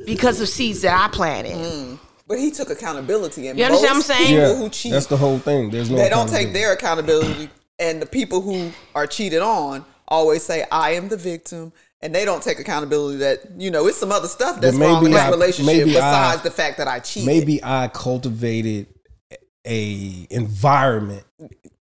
[0.06, 1.98] because of seeds that I planted.
[2.30, 3.48] But he took accountability.
[3.48, 4.36] And You understand most what I'm saying?
[4.36, 5.68] People Yeah, who cheat, that's the whole thing.
[5.70, 5.96] There's no.
[5.96, 7.50] they don't take their accountability.
[7.80, 11.72] And the people who are cheated on always say, I am the victim.
[12.02, 15.10] And they don't take accountability that, you know, it's some other stuff that's wrong in
[15.10, 17.26] maybe this I- relationship maybe besides I- the fact that I cheated.
[17.26, 18.86] Maybe I cultivated
[19.66, 21.24] a environment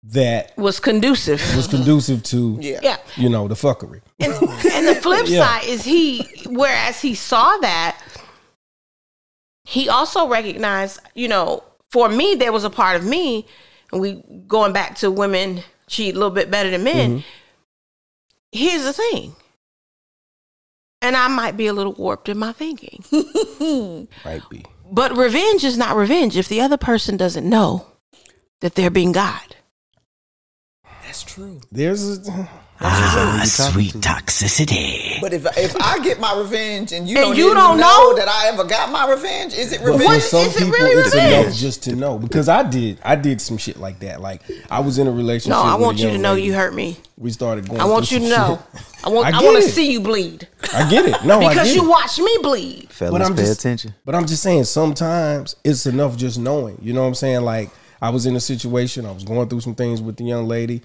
[0.05, 1.43] that Was conducive.
[1.57, 2.79] was conducive to, Yeah.
[2.83, 2.97] Yeah.
[3.17, 4.01] you know, the fuckery.
[4.21, 5.45] And, and the flip Yeah.
[5.45, 8.01] side is he, whereas he saw that,
[9.69, 13.47] he also recognized, you know, for me, there was a part of me,
[13.93, 17.11] and we going back to women cheat a little bit better than men.
[17.11, 17.29] Mm-hmm.
[18.51, 19.37] Here's the thing.
[21.03, 23.05] And I might be a little warped in my thinking.
[24.25, 24.65] Might be.
[24.91, 27.89] But revenge is not revenge if the other person doesn't know
[28.61, 29.55] that they're being God.
[31.03, 31.61] that's true.
[31.71, 32.49] There's a,
[32.81, 35.21] Ah, sweet toxicity.
[35.21, 38.17] But if if I get my revenge and you And don't, you don't know, know?
[38.17, 40.23] that I ever got my revenge, is it but revenge?
[40.23, 41.47] for some is it really it's revenge?
[41.47, 42.99] enough just to know because I did.
[43.05, 44.21] I did some shit like that.
[44.21, 45.51] Like I was in a relationship.
[45.59, 46.47] No, I with want you to know lady.
[46.47, 46.97] you hurt me.
[47.17, 47.81] We started going.
[47.81, 48.63] I want you to know.
[48.75, 48.85] shit.
[49.05, 50.47] I want I I, want to see you bleed.
[50.73, 51.25] I get it.
[51.25, 51.89] No, I Because get you it.
[51.89, 52.91] watch me bleed.
[52.93, 53.95] Fellas, I'm pay just, attention.
[54.05, 56.79] But I'm just saying, sometimes it's enough just knowing.
[56.81, 57.43] You know what I'm saying?
[57.43, 60.47] Like I was in a situation, I was going through some things with the young
[60.47, 60.83] lady.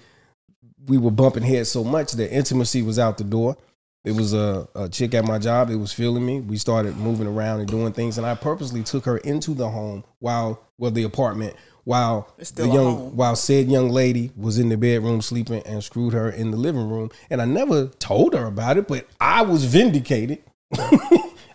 [0.87, 3.57] We were bumping heads so much that intimacy was out the door.
[4.03, 6.41] It was a, a chick at my job that was feeling me.
[6.41, 10.03] We started moving around and doing things, and I purposely took her into the home
[10.19, 15.21] while, well, the apartment while the young, while said young lady was in the bedroom
[15.21, 17.09] sleeping and screwed her in the living room.
[17.29, 20.43] And I never told her about it, but I was vindicated.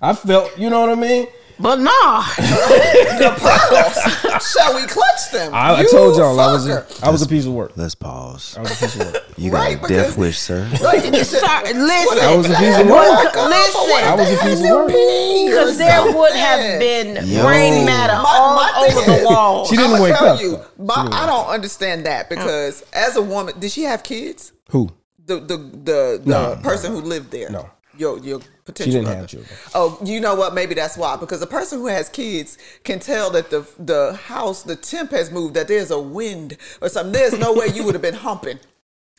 [0.00, 1.26] I felt, you know what I mean?
[1.60, 2.22] But nah.
[2.36, 4.52] the pearls.
[4.52, 5.52] Shall we clutch them?
[5.52, 7.02] I, I You told y'all I was a, fucker.
[7.04, 7.72] I was a piece of work.
[7.76, 8.56] Let's pause.
[8.56, 9.24] I was a piece of work.
[9.36, 10.68] You got Right, a because- death wish, sir.
[10.80, 12.18] Like, Sorry, listen.
[12.24, 13.34] I was a piece of work.
[13.34, 14.04] Listen.
[14.04, 14.86] I was a piece of work.
[14.88, 17.42] Because there would have been Yo.
[17.42, 19.66] brain matter My- all my thing over the is- wall.
[19.66, 20.40] She didn't I'ma wake tell up.
[20.40, 20.84] You, though.
[20.84, 24.52] my, I don't understand that because as a woman, did she have kids?
[24.70, 24.90] Who?
[25.26, 27.50] The the the, the No, person who lived there.
[27.50, 27.68] No.
[27.98, 28.84] Your your potential.
[28.84, 29.18] She didn't brother.
[29.20, 29.52] have children.
[29.74, 30.54] Oh, you know what?
[30.54, 31.16] Maybe that's why.
[31.16, 35.30] Because a person who has kids can tell that the the house, the temp has
[35.30, 37.12] moved, that there's a wind or something.
[37.12, 38.60] There's no way you would have been humping,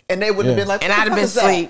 [0.09, 0.61] and they would have Yeah.
[0.63, 1.67] been like, and I'd have been fuck is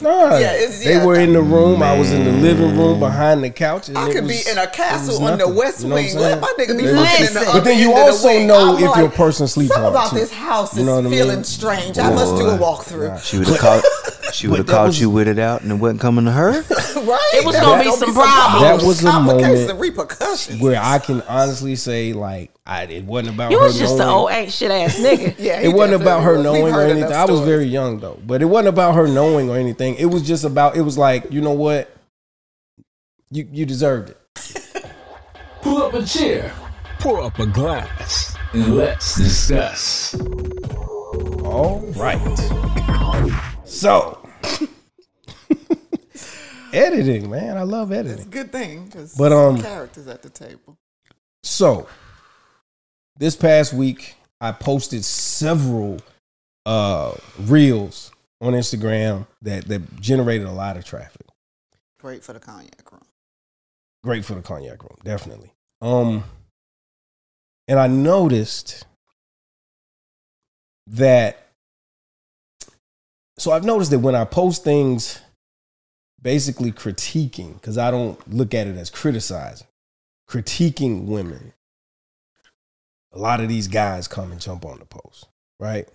[0.00, 0.30] Asleep.
[0.30, 1.04] Nah, Yeah, it's- they yeah.
[1.04, 1.82] were in the room.
[1.82, 3.88] I was in the living room behind the couch.
[3.88, 5.54] And I could was- be in a castle on the nothing.
[5.56, 6.16] West You know what Wing.
[6.18, 7.36] Let my nigga be They in the Listen.
[7.38, 9.92] upper But then you end of the also know I'm if your person sleeps Something
[9.92, 10.16] hard, about too.
[10.18, 11.12] this house is You know what I mean?
[11.18, 11.98] feeling strange.
[11.98, 12.64] I must do a Boy.
[12.64, 13.22] walkthrough.
[13.22, 13.84] She would have caught.
[14.30, 16.30] She would have that caught was- you with it out, and it wasn't coming to
[16.30, 16.50] her.
[16.52, 17.18] right?
[17.34, 18.60] It was That- gonna be some problems.
[18.62, 20.60] That was a moment and repercussions.
[20.60, 24.00] Where I can honestly say, like, I, it wasn't about You her was just an
[24.00, 24.10] knowing.
[24.10, 25.34] old ain't shit ass nigga.
[25.38, 26.64] yeah, it wasn't about her definitely was.
[26.64, 27.10] We've knowing or anything.
[27.10, 29.94] enough I was very young though, but it wasn't about her knowing or anything.
[29.94, 30.76] It was just about.
[30.76, 31.90] It was like, you know what?
[33.30, 34.16] You you deserved it.
[35.62, 36.52] Pull up a chair,
[36.98, 40.14] pour up a glass, and let's discuss.
[41.44, 42.20] All right.
[43.64, 44.18] So,
[46.72, 47.56] editing, man.
[47.56, 48.30] I love It's a editing.
[48.30, 50.76] good thing because But, um, characters at the table.
[51.42, 51.86] So,
[53.18, 56.00] this past week, I posted several
[56.66, 61.26] uh reels on Instagram that that generated a lot of traffic.
[62.00, 63.02] Great for the cognac room.
[64.04, 65.52] Great for the cognac room, definitely.
[65.82, 66.24] Um,
[67.66, 68.84] and I noticed
[70.86, 71.44] that.
[73.38, 75.20] So I've noticed that when I post things,
[76.20, 79.66] basically critiquing, because I don't look at it as criticizing,
[80.28, 81.52] critiquing women.
[83.12, 85.88] A lot of these guys come and jump on the post, right?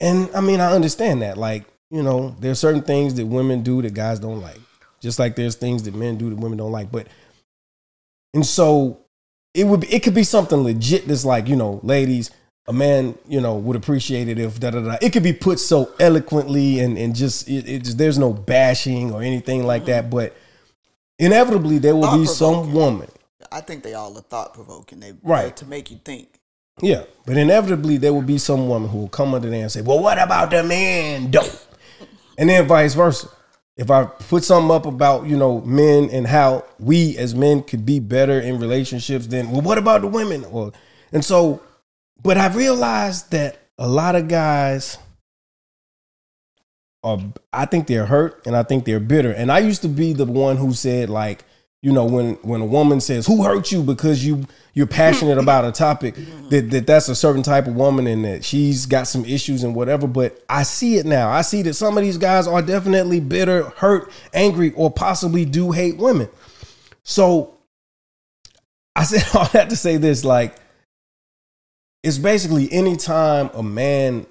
[0.00, 1.36] And I mean, I understand that.
[1.38, 4.60] Like, you know, there's certain things that women do that guys don't like.
[5.00, 6.90] Just like there's things that men do that women don't like.
[6.92, 7.06] But
[8.34, 9.00] and so
[9.54, 12.30] it would be, it could be something legit that's like, you know, ladies,
[12.66, 14.96] a man, you know, would appreciate it if da da da.
[15.00, 19.12] It could be put so eloquently and and just it, it just there's no bashing
[19.12, 20.10] or anything like that.
[20.10, 20.36] But
[21.18, 23.08] inevitably there will be some woman
[23.52, 25.00] I think they all are thought provoking.
[25.00, 25.56] They Right.
[25.56, 26.40] to make you think.
[26.80, 29.80] Yeah, but inevitably there will be some woman who will come under there and say,
[29.80, 31.48] "Well, what about the man, though?"
[32.36, 33.28] And then vice versa.
[33.76, 37.84] If I put something up about you know men and how we as men could
[37.86, 40.44] be better in relationships, then well, what about the women?
[40.44, 40.72] Or
[41.12, 41.60] and so,
[42.22, 44.98] but I've realized that a lot of guys
[47.04, 47.18] are
[47.52, 49.30] I think they're hurt and I think they're bitter.
[49.32, 51.44] And I used to be the one who said like,
[51.80, 55.64] you know, when when a woman says, "Who hurt you?" because you you're passionate about
[55.64, 56.16] a topic,
[56.50, 59.74] that, that that's a certain type of woman and that she's got some issues and
[59.74, 60.08] whatever.
[60.08, 61.30] But I see it now.
[61.30, 65.70] I see that some of these guys are definitely bitter, hurt, angry, or possibly do
[65.70, 66.28] hate women.
[67.04, 67.54] So
[68.96, 70.56] I said all that to say this, like,
[72.02, 74.26] it's basically anytime a man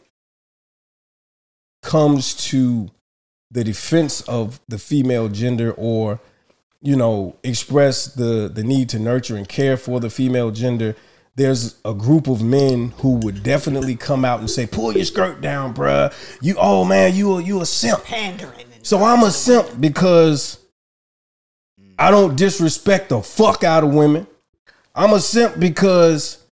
[1.81, 2.91] comes to
[3.51, 6.19] the defense of the female gender or
[6.81, 10.95] you know express the the need to nurture and care for the female gender
[11.35, 15.39] there's a group of men who would definitely come out and say pull your skirt
[15.39, 16.13] down bruh.
[16.41, 18.03] You oh man you a you a simp.
[18.03, 18.65] Pandering.
[18.83, 20.59] so i'm a simp because
[21.97, 24.27] i don't disrespect the fuck out of women.
[24.95, 26.43] I'm a simp because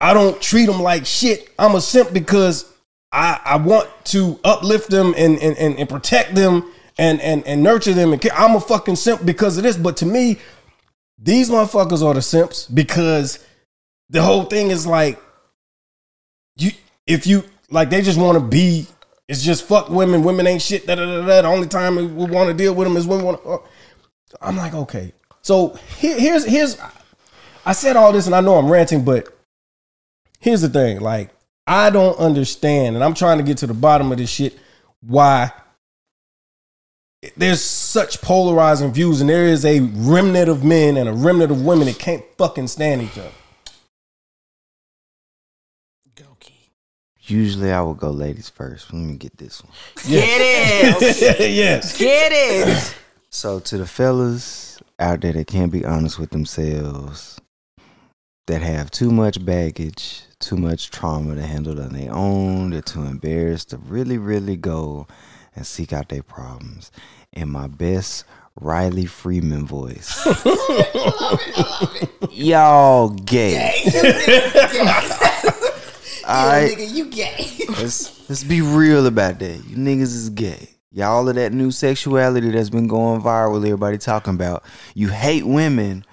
[0.00, 1.50] i don't treat them like shit.
[1.58, 2.70] I'm a simp because
[3.10, 7.62] i i want to uplift them and and, and, and protect them and, and and
[7.62, 10.38] nurture them and i'm a fucking simp because of this but to me
[11.18, 13.38] these motherfuckers are the simps because
[14.10, 15.20] the whole thing is like
[16.56, 16.70] you
[17.06, 18.86] if you like they just want to be
[19.28, 21.42] it's just fuck women women ain't shit da, da, da, da.
[21.42, 23.58] the only time we want to deal with them is when we want to uh,
[24.40, 26.78] i'm like okay so here, here's here's
[27.64, 29.28] i said all this and i know i'm ranting but
[30.40, 31.30] here's the thing like
[31.66, 34.58] i don't understand and i'm trying to get to the bottom of this shit
[35.00, 35.50] why
[37.36, 41.64] there's such polarizing views and there is a remnant of men and a remnant of
[41.64, 43.30] women that can't fucking stand each other
[47.24, 48.92] Usually I would go ladies first.
[48.92, 49.72] Let me get this one.
[50.08, 51.40] Get it.
[51.54, 52.96] yes Get it.
[53.30, 57.40] So to the fellas out there that can't be honest with themselves,
[58.48, 63.04] that have too much baggage, too much trauma to handle on their own, they're too
[63.04, 65.06] embarrassed to really, really go
[65.54, 66.90] and seek out their problems.
[67.32, 68.24] In my best
[68.60, 70.24] Riley Freeman voice.
[72.30, 73.82] Y'all gay.
[76.24, 76.70] Alright.
[76.70, 77.50] nigga, you gay.
[77.68, 79.64] Let's let's be real about that.
[79.66, 80.68] You niggas is gay.
[80.92, 84.62] Y'all of that new sexuality that's been going viral, everybody talking about.
[84.94, 86.04] You hate women,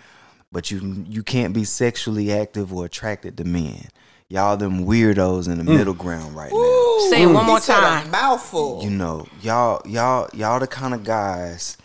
[0.51, 3.87] but you you can't be sexually active or attracted to men.
[4.29, 7.09] Y'all them weirdos in the middle ground right now.
[7.09, 8.11] Say it one more He said a time.
[8.11, 8.81] mouthful.
[8.83, 11.77] You know, y'all y'all y'all the kind of guys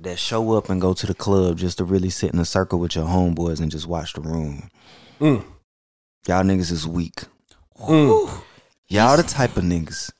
[0.00, 2.78] that show up and go to the club just to really sit in a circle
[2.80, 4.68] with your homeboys and just watch the room.
[5.20, 5.44] Mm.
[6.26, 7.22] Y'all niggas is weak.
[7.80, 8.42] Mm.
[8.88, 10.10] Y'all the type of niggas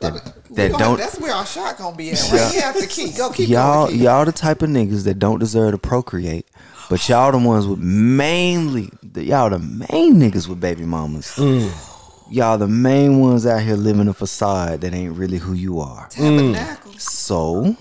[0.00, 0.14] that,
[0.50, 2.30] that gonna- don't That's where our shot gonna be at.
[2.32, 2.42] Yeah.
[2.44, 3.16] Right here after Keith.
[3.18, 3.92] Go keep y'all going.
[3.92, 4.02] Keith.
[4.02, 6.46] y'all the type of niggas that don't deserve to procreate,
[6.88, 11.34] but y'all the ones with mainly y'all the main niggas with baby mamas.
[11.36, 11.72] Mm.
[12.30, 16.08] Y'all the main ones out here living a facade that ain't really who you are.
[16.08, 16.92] Tabernacle.
[16.98, 17.76] So,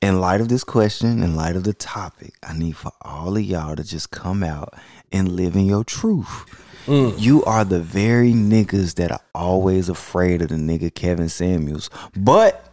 [0.00, 3.42] in light of this question, in light of the topic, I need for all of
[3.42, 4.74] y'all to just come out
[5.12, 6.46] and live in your truth.
[6.88, 11.90] You are the very niggas that are always afraid of the nigga Kevin Samuels.
[12.16, 12.72] But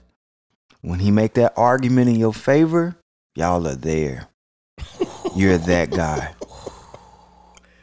[0.79, 2.95] when he make that argument in your favor,
[3.35, 4.29] y'all are there.
[5.35, 6.33] You're that guy.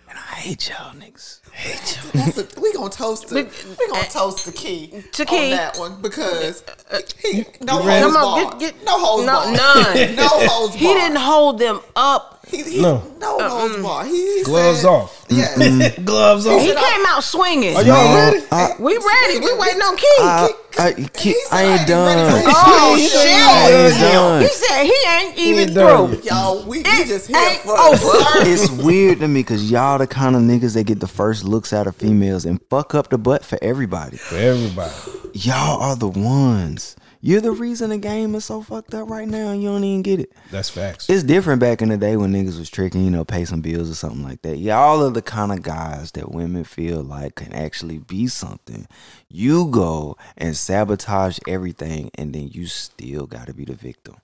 [0.09, 1.40] And I hate y'all niggas.
[1.52, 2.11] Hate y'all.
[2.24, 3.44] That's a, we gonna toast the
[3.78, 7.85] we gonna uh, toast the key To on that one because uh, uh, he, no
[7.85, 8.02] ready?
[8.02, 8.61] holds Come on, barred.
[8.61, 9.57] get- get- no holds no- barred.
[9.57, 10.14] none.
[10.16, 10.81] no holds barred.
[10.81, 12.41] He didn't hold them up.
[12.48, 13.02] He, he, No.
[13.20, 13.83] no, holds uh-uh.
[13.83, 14.07] barred.
[14.09, 15.57] He, he gloves said, off Yes.
[15.57, 16.05] Mm-hmm.
[16.05, 16.61] gloves off.
[16.61, 17.76] He off came out swinging.
[17.76, 19.38] are y'all ready I, We ready.
[19.40, 20.07] We waiting on Kee.
[20.20, 22.42] I, I, I, I ain't done.
[22.46, 23.92] oh I shit!
[23.94, 24.42] ain't done.
[24.42, 26.20] He said he ain't even ain't through.
[26.28, 27.98] Y'all, we, we just here ain't for over.
[28.48, 31.72] it's weird to me because y'all the kind of niggas that get the first looks
[31.72, 34.16] out of females and fuck up the butt for everybody.
[34.16, 34.92] for everybody
[35.35, 36.96] Y'all are the ones.
[37.24, 40.02] You're the reason the game is so fucked up right now and you don't even
[40.02, 40.32] get it.
[40.50, 43.44] that's facts It's different back in the day when niggas was tricking, you know, pay
[43.44, 44.56] some bills or something like that.
[44.58, 48.88] Y'all are the kind of guys that women feel like can actually be something.
[49.28, 54.16] You go and sabotage everything and then you still gotta be the victim.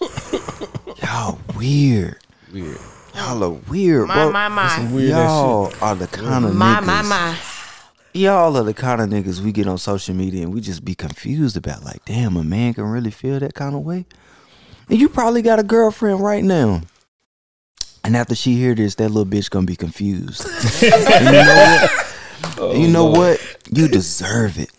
[1.02, 2.18] Y'all weird.
[2.52, 2.78] weird
[3.14, 4.32] Y'all are weird, My bro.
[4.32, 6.86] my my Some weird ass Y'all are the kind of my niggas.
[6.86, 7.36] my my.
[8.14, 10.94] Y'all are the kind of niggas we get on social media and we just be
[10.94, 11.82] confused about.
[11.82, 14.04] Like, damn, a man can really feel that kind of way.
[14.90, 16.82] And you probably got a girlfriend right now.
[18.04, 20.46] And after she hear this, that little bitch gonna be confused.
[20.82, 21.86] You know
[22.58, 22.76] what?
[22.76, 23.56] you know what?
[23.70, 24.70] You deserve it.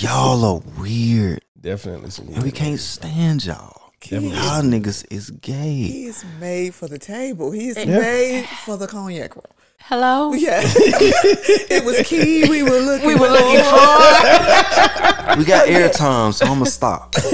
[0.00, 1.42] y'all are weird.
[1.60, 3.92] definitely some And we can't stand y'all.
[4.08, 5.74] Y'all niggas is gay.
[5.74, 7.50] He is made for the table.
[7.50, 9.44] He is made for the cognac roll.
[9.82, 10.32] Hello.
[10.34, 12.48] Yeah, it was key.
[12.48, 13.06] We were looking.
[13.08, 15.36] We were looking for.
[15.36, 17.14] We got airtime, so I'ma stop.
[17.16, 17.32] You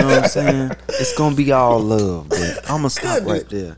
[0.00, 0.72] know what I'm saying?
[0.88, 3.76] It's gonna be all love, but I'ma stop right there.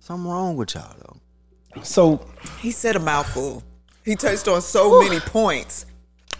[0.00, 1.82] Something wrong with y'all though.
[1.84, 2.26] So,
[2.60, 3.62] He said a mouthful.
[4.04, 5.86] He touched on so many points.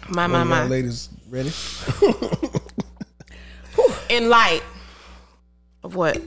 [0.09, 0.65] My my y'all my.
[0.65, 1.51] ladies ready?
[4.09, 4.63] In light
[5.83, 6.21] of what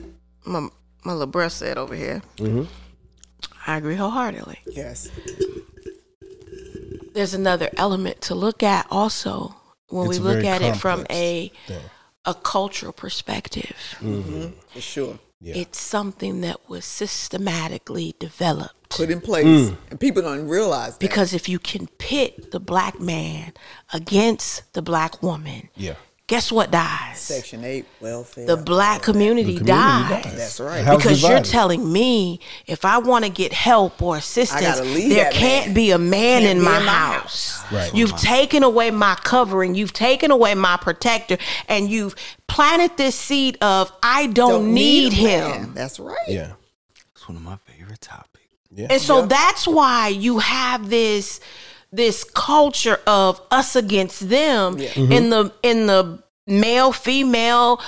[0.45, 0.67] my
[1.03, 2.63] my little bruh said over here, mm-hmm.
[3.65, 4.59] I agree wholeheartedly.
[4.67, 5.09] Yes.
[7.13, 9.55] There's another element to look at also
[9.89, 11.77] when It's we look at it from a thing.
[12.25, 13.75] a cultural perspective.
[14.73, 15.19] For sure.
[15.39, 15.55] Yeah.
[15.57, 18.89] It's something that was systematically developed.
[18.89, 19.45] Put in place.
[19.45, 19.77] Mm.
[19.91, 20.99] And people don't realize that.
[20.99, 23.53] Because if you can pit the black man
[23.93, 25.95] against the black woman, Yeah.
[26.27, 27.19] Guess what dies?
[27.19, 28.45] Section 8, welfare.
[28.45, 30.23] The black community, Community dies.
[30.23, 30.35] dies.
[30.35, 30.97] That's right.
[30.97, 35.73] Because you're telling me if I want to get help or assistance, there can't man.
[35.73, 37.71] be a man Can't in my in my house.
[37.71, 37.93] Right.
[37.93, 39.75] You've taken away my covering.
[39.75, 42.15] You've taken away my protector, and you've
[42.47, 45.73] planted this seed of I don't, need, a him.
[45.73, 46.17] That's right.
[46.27, 46.53] Yeah.
[47.15, 48.29] It's one of my favorite topics.
[48.75, 48.87] Yeah.
[48.89, 51.39] And so that's why you have this
[51.93, 57.79] this culture of us against them in the in the male female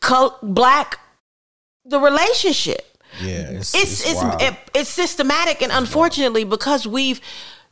[0.00, 0.98] col- black
[1.84, 2.96] the relationship.
[3.20, 3.50] yeah.
[3.50, 4.40] It's It's it's wild.
[4.40, 7.20] it, it's systematic and unfortunately because we've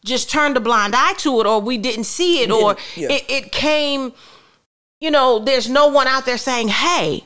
[0.05, 3.13] just turned a blind eye to it or we didn't see it or yeah.
[3.13, 4.13] it, it came
[5.01, 7.25] you know there's no one out there saying hey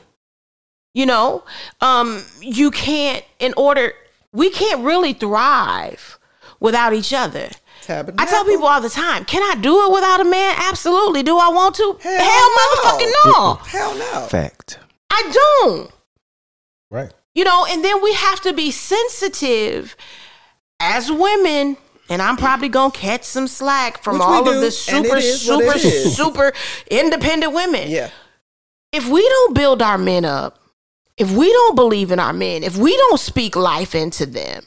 [0.93, 1.43] you know
[1.81, 3.93] um you can't in order
[4.31, 6.19] we can't really thrive
[6.59, 7.49] without each other
[7.85, 8.25] Tabernacle.
[8.25, 10.55] I tell people all the time, can I do it without a man?
[10.59, 11.23] Absolutely.
[11.23, 11.97] Do I want to?
[12.01, 12.57] Hell Hell, no.
[12.57, 13.53] motherfucking no.
[13.65, 14.27] Hell no.
[14.27, 14.79] Fact.
[15.11, 15.29] I
[15.61, 15.91] don't.
[16.89, 17.13] right.
[17.35, 19.95] You know, and then we have to be sensitive
[20.79, 21.77] as women.
[22.09, 25.23] And I'm probably gonna catch some slack from Which we all of the super, it
[25.23, 26.53] is what super, super
[26.91, 27.89] independent women.
[27.89, 28.09] Yeah.
[28.91, 30.59] If we don't build our men up,
[31.17, 34.63] if we don't believe in our men, if we don't speak life into them,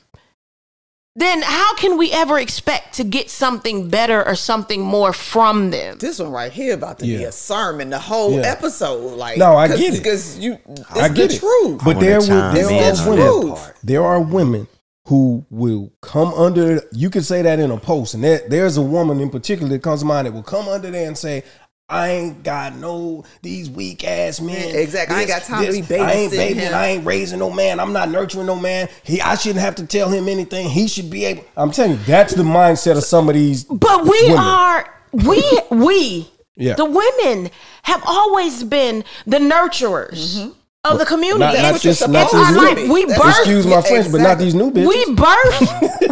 [1.16, 5.96] then how can we ever expect to get something better or something more from them?
[5.98, 8.42] This one right here about to be a sermon, the whole Yeah.
[8.42, 9.16] episode.
[9.16, 9.98] Like, No, I cause, get it.
[9.98, 11.40] Because you, it's I get the it.
[11.40, 11.80] truth.
[11.84, 13.48] But there will there are on women.
[13.54, 13.76] part.
[13.82, 14.68] There are women
[15.06, 16.82] who will come under.
[16.92, 19.82] You could say that in a post, and there, there's a woman in particular that
[19.82, 21.42] comes to mind that will come under there and say.
[21.88, 24.70] I ain't got no these weak ass men.
[24.70, 25.16] Yeah, exactly.
[25.16, 26.60] I ain't got time to be I ain't babysitting baby.
[26.60, 26.74] him.
[26.74, 27.78] I ain't raising no man.
[27.78, 28.88] I'm not nurturing no man.
[29.04, 29.20] He.
[29.20, 30.68] I shouldn't have to tell him anything.
[30.68, 31.44] He should be able.
[31.56, 33.64] I'm telling you, that's the mindset of some of these.
[33.64, 34.38] But we women.
[34.38, 36.74] are we we Yeah.
[36.74, 37.50] the women
[37.84, 40.50] have always been the nurturers mm-hmm.
[40.92, 41.40] Of the community.
[41.40, 42.88] Not- not It's- this- it's not our these life.
[42.88, 44.86] We That's- birth Excuse my French, but not these new bitches.
[44.88, 45.60] we birth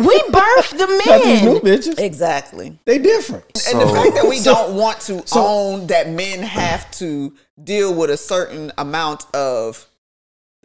[0.07, 1.61] we birth the not these new men.
[1.63, 1.99] bitches.
[1.99, 2.79] Exactly.
[2.85, 3.45] They different.
[3.71, 7.33] And the fact that we don't want to own that men have to
[7.63, 9.87] deal with a certain amount of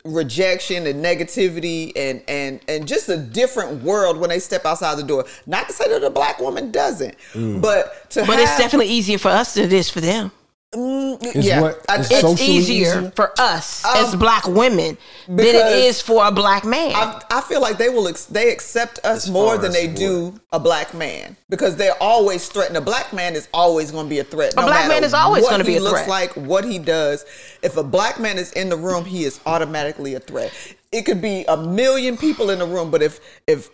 [0.06, 5.04] rejection and negativity and and and just a different world when they step outside the
[5.04, 5.26] door.
[5.46, 7.62] Not to say that a black woman doesn't, Mm.
[7.62, 10.32] but to But have, it's definitely easier for us than it is for them.
[10.72, 13.12] It's yeah, what- it's It's easier, easier?
[13.16, 16.94] for us Um, as black women than it is for a black man.
[16.96, 19.96] I, I feel like they will ex- they accept us As more than they what?
[19.96, 22.78] do a black man because they're always threatened.
[22.78, 24.54] A black man is always going to be a threat.
[24.54, 26.08] A black man is always gonna be he a looks threat.
[26.10, 27.26] like, what he does.
[27.64, 30.54] If a black man is in the room, he is automatically a threat.
[30.92, 33.70] It could be a million people in the room, but if if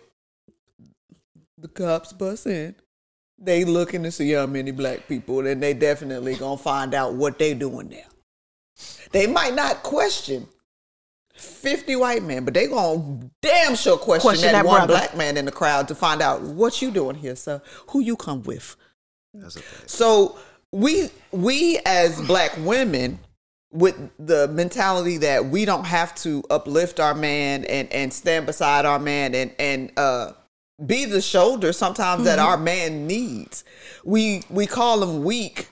[1.58, 2.74] the cops bust in,
[3.38, 7.38] they looking to see how many black people, and they definitely gonna find out what
[7.38, 8.06] they doing there.
[9.12, 10.48] They might not question
[11.34, 14.94] 50 white men, but they gonna damn sure question, Question that, that one brother.
[14.94, 17.60] black man in the crowd to find out what you doing here, sir.
[17.88, 18.76] Who you come with.
[19.34, 19.60] That's a.
[19.86, 20.38] So
[20.72, 23.18] we we as black women
[23.72, 28.86] with the mentality that we don't have to uplift our man and and stand beside
[28.86, 30.32] our man and and uh
[30.84, 32.48] be the shoulder sometimes that mm-hmm.
[32.48, 33.64] our man needs.
[34.04, 35.68] We we call him weak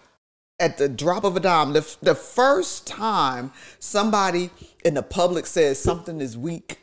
[0.58, 1.72] at the drop of a dime.
[1.72, 4.50] The the first time somebody
[4.84, 6.78] in the public says something is weak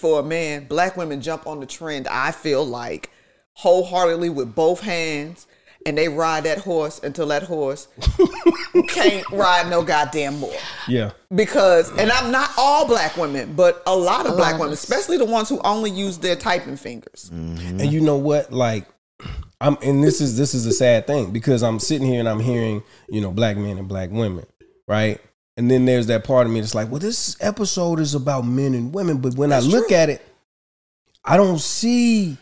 [0.00, 2.08] for a man, black women jump on the trend.
[2.08, 3.10] I feel like
[3.52, 5.46] wholeheartedly with both hands,
[5.86, 7.88] and they ride that horse until that horse
[8.88, 10.52] can't ride no goddamn more.
[10.86, 11.12] Yeah.
[11.34, 14.82] Because, and I'm not all black women, but a lot of black lot women, us.
[14.82, 17.30] especially the ones who only use their typing fingers.
[17.32, 18.52] And you know what?
[18.52, 18.86] Like,
[19.60, 22.40] I'm and this is this is a sad thing because I'm sitting here and I'm
[22.40, 24.46] hearing you know black men and black women,
[24.88, 25.20] right?
[25.58, 28.72] And then there's that part of me that's like, well, this episode is about men
[28.72, 29.96] and women, but when That's I look true.
[29.96, 30.22] at it,
[31.22, 32.38] I don't see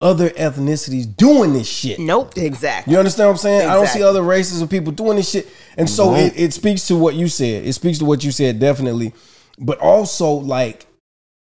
[0.00, 1.98] other ethnicities doing this shit.
[1.98, 2.36] Nope.
[2.36, 2.92] Exactly.
[2.92, 3.68] You understand what I'm saying?
[3.68, 5.48] I don't see other races of people doing this shit.
[5.78, 7.64] And so it, it speaks to what you said.
[7.66, 9.12] It speaks to what you said, definitely.
[9.58, 10.86] But also, like,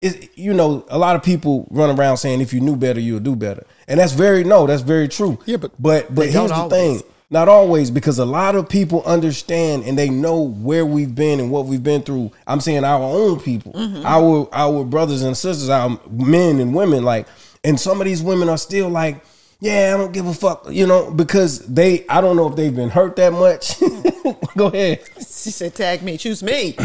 [0.01, 3.19] it, you know, a lot of people run around saying if you knew better, you'll
[3.19, 3.67] do better.
[3.89, 5.39] And that's very no, that's very true.
[5.47, 7.01] Yeah, but but but here's the always.
[7.01, 7.11] thing.
[7.29, 11.51] Not always, because a lot of people understand and they know where we've been and
[11.51, 12.31] what we've been through.
[12.47, 14.07] I'm saying our own people, Mm-hmm.
[14.07, 17.27] our our brothers and sisters, our men and women, like,
[17.67, 19.23] and some of these women are still like,
[19.61, 22.75] yeah, I don't give a fuck, you know, because they, I don't know if they've
[22.75, 23.81] been hurt that much.
[24.57, 25.03] Go ahead.
[25.19, 26.77] She said, "Tag me, choose me."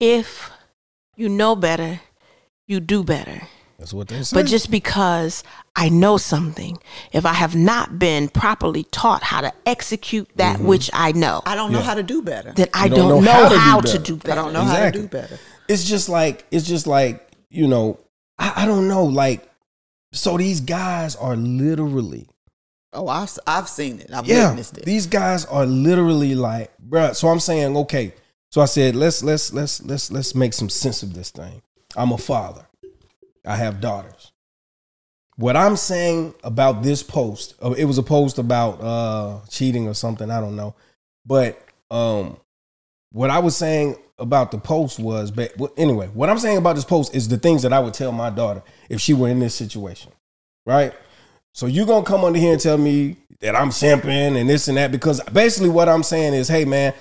[0.00, 0.50] If
[1.16, 2.00] you know better,
[2.66, 3.42] you do better.
[3.78, 4.34] That's what they say.
[4.36, 5.42] But just because
[5.76, 6.78] I know something,
[7.12, 10.66] if I have not been properly taught how to execute that mm-hmm.
[10.66, 12.52] which I know, I don't know how to do better.
[12.52, 14.32] then I You don't, know, how, to, do better.
[14.40, 14.84] I don't know Exactly.
[14.84, 15.38] how to do better.
[15.68, 17.98] it's just like it's just like you know
[18.38, 19.50] I, I don't know like
[20.14, 22.26] so these guys are literally
[22.96, 24.10] Oh, I've I've seen it.
[24.14, 24.84] I've yeah witnessed it.
[24.84, 28.12] these guys are literally like bruh so i'm saying okay
[28.52, 31.60] so i said let's let's let's let's let's make some sense of this thing
[31.96, 32.64] i'm a father
[33.44, 34.30] i have daughters
[35.36, 39.94] what i'm saying about this post uh, it was a post about uh cheating or
[39.94, 40.72] something i don't know
[41.26, 41.60] but
[41.90, 42.36] um
[43.10, 46.84] what i was saying about the post was but anyway what i'm saying about this
[46.84, 49.54] post is the things that i would tell my daughter if she were in this
[49.54, 50.12] situation
[50.66, 50.94] right
[51.52, 54.76] so you're gonna come under here and tell me that I'm simping and this and
[54.76, 56.94] that because basically what I'm saying is, hey man,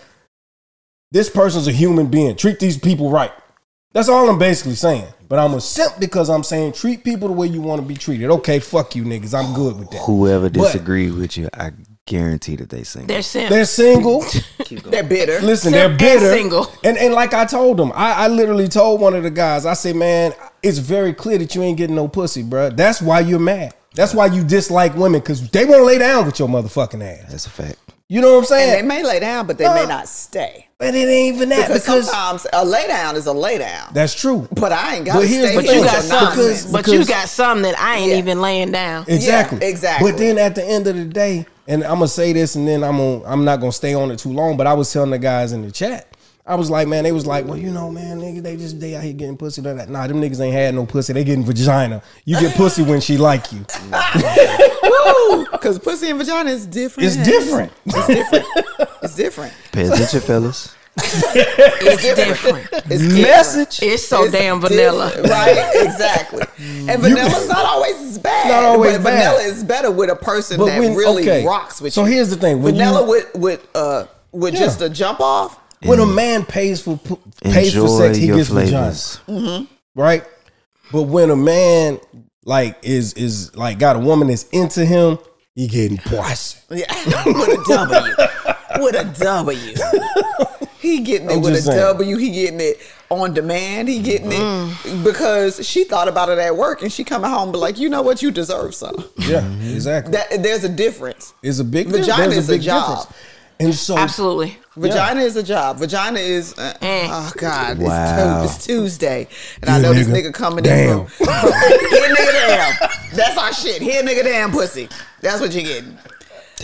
[1.12, 2.36] this person's a human being.
[2.36, 3.32] Treat these people right.
[3.94, 5.08] That's all I'm basically saying.
[5.30, 7.96] But I'm a simp because I'm saying treat people the way you want to be
[7.96, 8.30] treated.
[8.30, 9.34] Okay, fuck you niggas.
[9.34, 10.02] I'm good with that.
[10.02, 11.72] Whoever disagreed with you, I
[12.06, 13.08] guarantee that they sing.
[13.08, 13.50] They're simps.
[13.50, 14.24] They're single.
[14.86, 15.40] They're bitter.
[15.42, 16.32] Listen, Simp they're and bitter.
[16.34, 16.68] single.
[16.84, 19.74] And and like I told them, I, I literally told one of the guys, I
[19.74, 22.76] said, man, it's very clear that you ain't getting no pussy, bruh.
[22.76, 23.74] That's why you're mad.
[23.96, 27.30] That's why you dislike women because they won't lay down with your motherfucking ass.
[27.32, 27.78] That's a fact.
[28.10, 28.82] You know what I'm and saying?
[28.82, 30.68] they may lay down, but they may not stay.
[30.78, 33.92] But it ain't even that Because, because, sometimes a lay down is a lay down.
[33.94, 34.48] that's true.
[34.52, 36.24] But I ain't got But here's stay the But here you got for some.
[36.38, 36.72] nonsense.
[36.72, 38.18] but you got some that I ain't Yeah.
[38.18, 39.06] even laying down.
[39.08, 39.66] Exactly.
[39.66, 40.12] exactly.
[40.12, 42.84] But then at the end of the day, and I'm gonna say this, and then
[42.84, 44.58] I'm gonna, I'm not gonna stay on it too long.
[44.58, 46.08] But I was telling the guys in the chat,
[46.46, 48.96] I was like, man, they was like, well, you know, man, nigga, they just they
[48.96, 49.62] out here getting pussy.
[49.62, 51.14] That nah, them niggas ain't had no pussy.
[51.14, 52.04] They getting vagina.
[52.26, 53.66] You get pussy when she like you.
[54.84, 55.46] Woo!
[55.52, 57.08] Because pussy and vagina is different.
[57.08, 57.72] It's different.
[57.86, 58.46] It's different.
[59.02, 59.54] It's different.
[59.72, 60.76] Pay attention, fellas.
[60.98, 62.68] It's different.
[62.72, 63.22] It's different.
[63.22, 63.80] Message.
[63.82, 65.12] It's so It's damn vanilla.
[65.24, 65.72] right?
[65.76, 66.44] Exactly.
[66.60, 68.48] And vanilla's not always bad.
[68.50, 69.34] Not always but bad.
[69.36, 71.46] vanilla is better with a person But that when- really okay.
[71.46, 72.08] rocks with So you.
[72.08, 74.60] So here's the thing, when vanilla you- with with uh with Yeah.
[74.62, 75.58] just a jump off.
[75.84, 78.94] When a man pays for pu- pays for sex, he your gets vagina.
[78.94, 79.68] flavors.
[79.96, 80.24] right?
[80.94, 82.00] But when a man
[82.46, 85.18] like is is like got a woman that's into him,
[85.56, 86.60] he getting pussy.
[86.70, 86.86] Yeah,
[87.26, 88.16] with a W.
[88.80, 89.74] with a W.
[90.80, 91.78] He getting it I'm with a saying.
[91.80, 92.18] W.
[92.18, 92.78] He getting it
[93.10, 93.88] on demand.
[93.88, 97.60] He getting it because she thought about it at work and she coming home but
[97.60, 99.04] like, you know what, you deserve some.
[99.18, 100.12] Yeah, exactly.
[100.12, 101.34] That there's a difference.
[101.42, 102.98] It's a big Vagina there's is a big job.
[102.98, 103.20] difference.
[103.60, 104.58] And so Absolutely.
[104.76, 105.78] Vagina is a job.
[105.78, 107.08] Vagina is uh, Eh.
[107.10, 108.44] oh god, Wow.
[108.44, 109.28] it's, tu- it's Tuesday,
[109.62, 110.30] and I Yeah, know this nigga.
[110.32, 111.00] nigga coming Damn.
[111.02, 112.90] in from here nigga damn.
[113.14, 113.82] That's our shit.
[113.82, 114.90] Here nigga damn pussy.
[115.22, 115.98] That's what you're getting.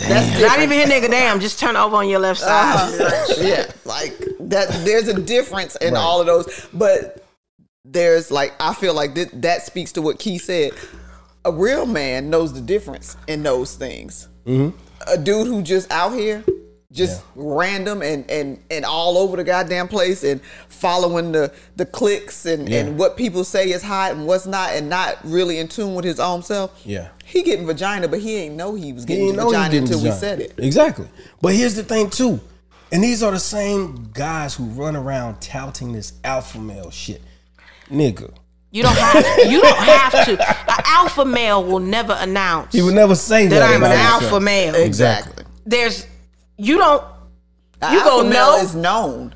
[0.08, 1.10] That's Not even here, nigga.
[1.10, 2.74] Damn, just turn over on your left side.
[3.00, 3.34] Uh-huh.
[3.40, 4.68] yeah, like that.
[4.84, 7.24] There's a difference in all of those, but
[7.84, 10.72] there's like I feel like that that speaks to what Kee said.
[11.44, 14.28] A real man knows the difference in those things.
[15.06, 16.44] A dude who just out here,
[16.92, 22.46] just random and and and all over the goddamn place and following the the clicks
[22.46, 22.80] and Yeah.
[22.80, 26.04] and what people say is hot and what's not, and not really in tune with
[26.04, 26.80] his own self.
[26.84, 27.08] Yeah.
[27.24, 29.84] he getting vagina, but he ain't know he was getting didn't know he vagina getting
[29.84, 30.54] until we said it.
[30.58, 31.06] Exactly.
[31.40, 32.40] But here's the thing too.
[32.92, 37.22] And these are the same guys who run around touting this alpha male shit.
[37.88, 38.32] Nigga.
[38.72, 39.48] You don't have to.
[39.48, 40.32] You don't have to.
[40.32, 43.60] An alpha male will never announce He would never say that.
[43.60, 44.22] that I'm an about himself.
[44.24, 44.74] alpha male.
[44.76, 45.44] Exactly.
[45.66, 46.06] There's
[46.60, 47.02] you don't
[47.82, 48.62] A You alpha gonna male know?
[48.62, 49.34] is known.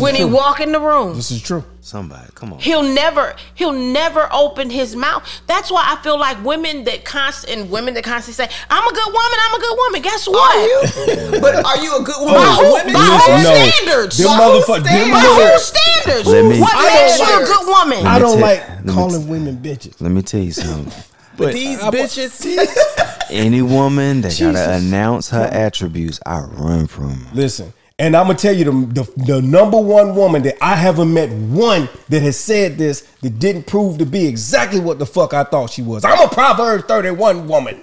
[0.00, 1.14] when he walk in the room.
[1.16, 1.62] This is true.
[1.82, 2.58] Somebody, come on.
[2.58, 5.22] He'll never he'll never open his mouth.
[5.46, 8.92] That's why I feel like women that constant and women that constantly say, I'm a
[8.92, 10.02] good woman, I'm a good woman.
[10.02, 10.56] Guess what?
[10.56, 11.40] Are you?
[11.40, 12.34] but are you a good woman?
[12.34, 12.92] By for who- women?
[12.94, 13.54] by Listen, whose no.
[13.54, 14.18] standards?
[14.18, 14.86] Them By whose motherfuckers.
[14.86, 15.12] Standards?
[15.12, 16.26] By mother- whose standards?
[16.28, 18.06] Let me- what I makes don't you a like- good woman?
[18.06, 20.00] I don't like calling women bitches.
[20.00, 20.92] Let me tell you something.
[21.36, 23.26] But these bitches.
[23.30, 24.52] Any woman that Jesus.
[24.54, 27.26] gotta announce her attributes, I run from.
[27.34, 31.12] Listen, And I'm gonna tell you the, the the number one woman that I haven't
[31.12, 35.34] met one that has said this that didn't prove to be exactly what the fuck
[35.34, 36.04] I thought she was.
[36.04, 37.80] I'm a Proverbs 31 woman.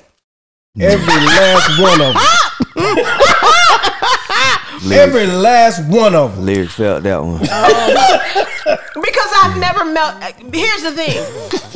[0.80, 2.24] Every last one of them.
[4.91, 6.45] Every last one of them.
[6.45, 7.41] Lyric felt that one.
[8.65, 8.77] Oh.
[8.95, 10.36] Because I've never met.
[10.53, 11.73] Here's the thing.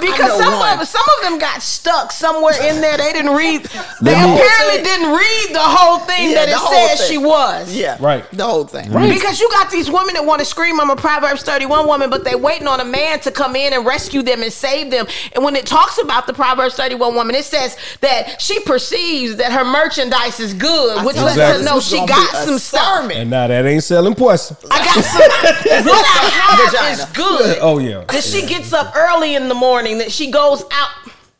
[0.00, 0.78] Because some one.
[0.80, 2.96] of some of them got stuck somewhere in there.
[2.98, 3.62] They didn't read.
[4.02, 7.08] They Let me- apparently didn't read the whole thing Yeah, that it said thing.
[7.10, 7.74] she was.
[7.74, 7.96] Yeah.
[8.00, 8.28] Right.
[8.32, 8.90] The whole thing.
[8.92, 12.24] Because you got these women that want to scream, I'm a Proverbs 31 woman, but
[12.24, 15.06] they waiting on a man to come in and rescue them and save them.
[15.34, 19.52] And when it talks about the Proverbs 31 woman, it says that she perceives that
[19.52, 23.16] her merchandise is good, which lets her know she got be a some sermon.
[23.16, 24.54] And now that ain't selling pussy.
[24.70, 25.20] I got some.
[25.86, 27.58] what I have is good.
[27.66, 28.04] Oh yeah.
[28.08, 30.90] That she gets up early in the morning, that she goes out.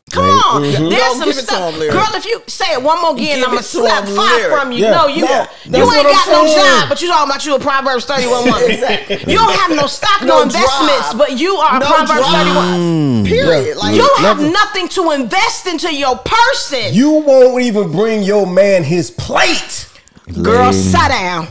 [0.09, 0.87] Come on, mm-hmm.
[0.87, 1.73] there's Don't some give it to stuff.
[1.73, 1.91] him, Lyric.
[1.93, 4.15] Girl, if you say it one more again, Give I'm gonna it to slap him,
[4.15, 4.57] five Lyric.
[4.57, 4.85] from you.
[4.85, 4.91] Yeah.
[4.91, 6.57] No, you you ain't what I'm got no saying.
[6.79, 8.71] job, but you talking about you a Proverbs 31 woman.
[8.71, 9.17] Exactly.
[9.27, 11.17] You don't have no stock, no, No investments, drive.
[11.17, 12.47] but you are a No Proverbs drive.
[12.47, 12.79] 31.
[12.79, 13.25] Mm.
[13.27, 13.77] Period.
[13.77, 16.93] Like You don't have nothing to invest into your person.
[16.93, 19.89] You won't even bring your man his plate.
[20.41, 20.77] Girl, Lady.
[20.77, 21.47] sit down.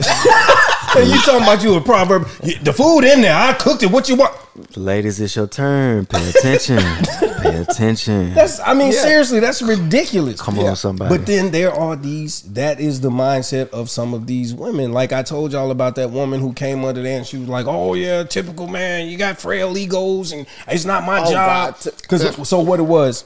[0.97, 2.27] And you talking about you a proverb?
[2.63, 3.35] The food in there.
[3.35, 3.91] I cooked it.
[3.91, 4.35] What you want?
[4.77, 6.07] Ladies, it's your turn.
[6.07, 6.79] Pay attention.
[7.43, 8.35] Pay attention.
[8.35, 8.61] That's.
[8.61, 9.01] I mean, Yeah.
[9.03, 10.41] seriously, that's ridiculous.
[10.41, 11.15] Come on, somebody.
[11.17, 12.43] But then there are these.
[12.53, 14.93] That is the mindset of some of these women.
[14.93, 17.67] Like I told y'all about that woman who came under there and she was like,
[17.67, 19.09] "Oh yeah, typical man.
[19.09, 21.93] You got frail egos, and it's not my Oh, job." God.
[22.03, 23.25] Because so what it was.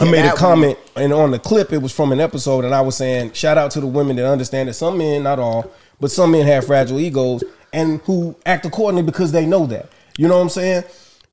[0.00, 2.74] I Yeah, made a comment, and on the clip, it was from an episode, and
[2.74, 5.70] I was saying, shout out to the women that understand that some men, not all,
[6.00, 9.88] but some men have fragile egos and who act accordingly because they know that.
[10.18, 10.84] You know what I'm saying?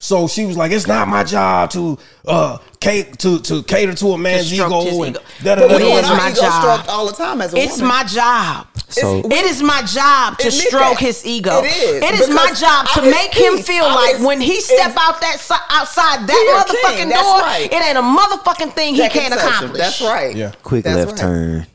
[0.03, 1.97] So she was like, "It's not my job to
[2.27, 5.19] uh cater to to cater to a man's stroke ego." his and ego.
[5.43, 6.09] da, da, But da, it da, is da.
[6.11, 6.61] our my ego job.
[6.61, 7.87] stroked all the time as a It's woman.
[7.87, 8.67] my job.
[8.89, 10.99] So It is my job to stroke that.
[10.99, 11.61] his ego.
[11.63, 14.41] It is, It is my job to I'm make him feel I'm like his- when
[14.41, 17.09] he step out that si- outside that motherfucking king.
[17.09, 17.69] Door, right.
[17.71, 19.77] it ain't a motherfucking thing he can't accomplish.
[19.77, 20.35] That's right.
[20.35, 20.51] Yeah.
[20.63, 21.19] quick That's left right.
[21.19, 21.67] turn.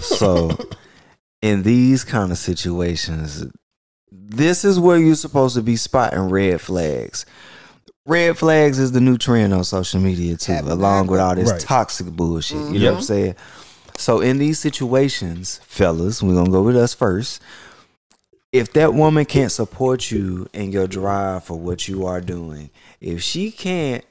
[0.00, 0.56] So,
[1.42, 3.46] in these kind of situations,
[4.28, 7.26] this is where you're supposed to be spotting red flags.
[8.06, 11.60] Red flags is the new trend on social media too, along with all this Right.
[11.60, 12.56] toxic bullshit.
[12.56, 13.02] You know what I'm mm-hmm.
[13.02, 13.34] saying?
[13.98, 17.40] So in these situations, fellas, we're gonna go with us first.
[18.52, 23.22] If that woman can't support you in your drive for what you are doing, if
[23.22, 24.04] she can't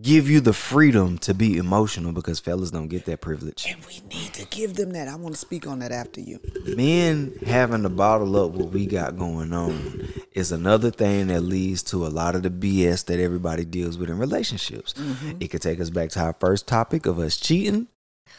[0.00, 3.66] give you the freedom to be emotional, because fellas don't get that privilege.
[3.68, 5.08] And we need to give them that.
[5.08, 6.40] I want to speak on that after you.
[6.76, 11.82] men having to bottle up what we got going on is another thing that leads
[11.84, 14.94] to a lot of the BS that everybody deals with in relationships.
[14.94, 15.38] Mm-hmm.
[15.40, 17.88] It could take us back to our first topic of us cheating.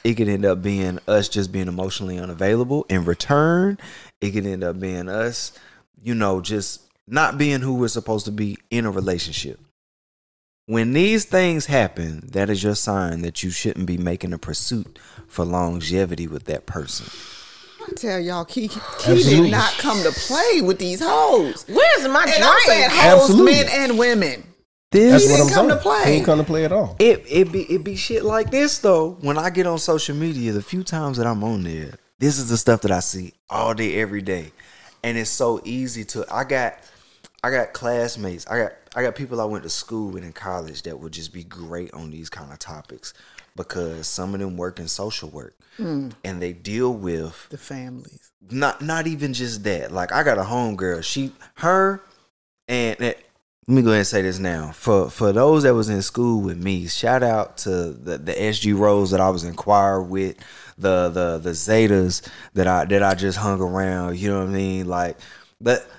[0.04, 2.86] It could end up being us just being emotionally unavailable.
[2.90, 3.78] In return,
[4.22, 5.58] it could end up being us,
[6.02, 9.60] you know, just not being who we're supposed to be in a relationship.
[10.66, 14.98] When these things happen, that is your sign that you shouldn't be making a pursuit
[15.28, 17.08] for longevity with that person.
[17.86, 21.66] I tell y'all, Kee, Kee did not come to play with these hoes.
[21.68, 23.52] Where's my And I'm saying hoes, Absolutely.
[23.52, 24.44] men and women.
[24.92, 25.78] This That's He what I'm didn't come saying.
[25.80, 26.04] to play.
[26.06, 26.96] He ain't come to play at all.
[27.00, 29.18] it it be it be shit like this though.
[29.22, 32.48] When I get on social media, the few times that I'm on there, this is
[32.48, 34.52] the stuff that I see all day, every day,
[35.04, 36.26] and it's so easy to.
[36.32, 36.76] I got
[37.44, 38.48] I got classmates.
[38.48, 41.34] I got I got people I went to school with in college that would just
[41.34, 43.14] be great on these kind of topics
[43.56, 46.10] because some of them work in social work hmm.
[46.24, 48.32] and they deal with The families.
[48.50, 49.92] not not even just that.
[49.92, 51.04] Like I got a homegirl.
[51.04, 52.02] She her
[52.68, 53.16] and and-
[53.66, 54.72] let me go ahead and say this now.
[54.72, 59.12] For for those that was in school with me, shout out to the, the SGRhos
[59.12, 60.36] that I was in choir with,
[60.78, 64.20] the the the Zetas that I that I just hung around.
[64.20, 64.88] You know what I mean?
[64.88, 65.18] Like
[65.62, 65.90] but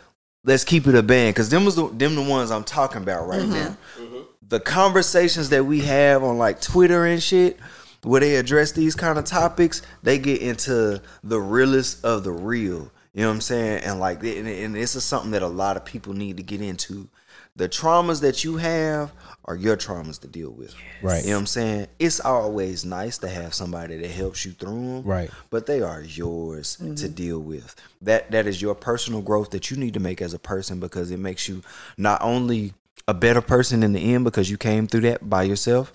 [0.44, 3.26] let's keep it a band because them was the, them the ones I'm talking about
[3.26, 3.52] right mm-hmm.
[3.52, 3.76] now.
[3.98, 4.20] Mm-hmm.
[4.48, 7.58] The conversations that we have on like Twitter and shit,
[8.02, 12.90] where they address these kind of topics, they get into the realest of the real.
[13.14, 13.84] You know what I'm saying?
[13.84, 16.60] And like, and, and this is something that a lot of people need to get
[16.60, 17.08] into.
[17.56, 19.12] The traumas that you have
[19.44, 20.74] are your traumas to deal with.
[21.02, 21.22] Right.
[21.22, 21.86] You know what I'm saying?
[21.98, 25.02] It's always nice to have somebody that helps you through them.
[25.02, 25.30] Right.
[25.50, 27.14] But they are yours to mm-hmm.
[27.14, 27.76] deal with.
[28.02, 31.10] That that is your personal growth that you need to make as a person because
[31.10, 31.62] it makes you
[31.96, 32.74] not only
[33.06, 35.92] a better person in the end because you came through that by yourself,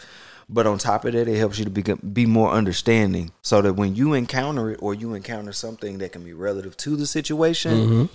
[0.48, 1.84] but on top of that, it helps you to be
[2.14, 6.24] be more understanding so that when you encounter it or you encounter something that can
[6.24, 8.06] be relative to the situation, mm-hmm.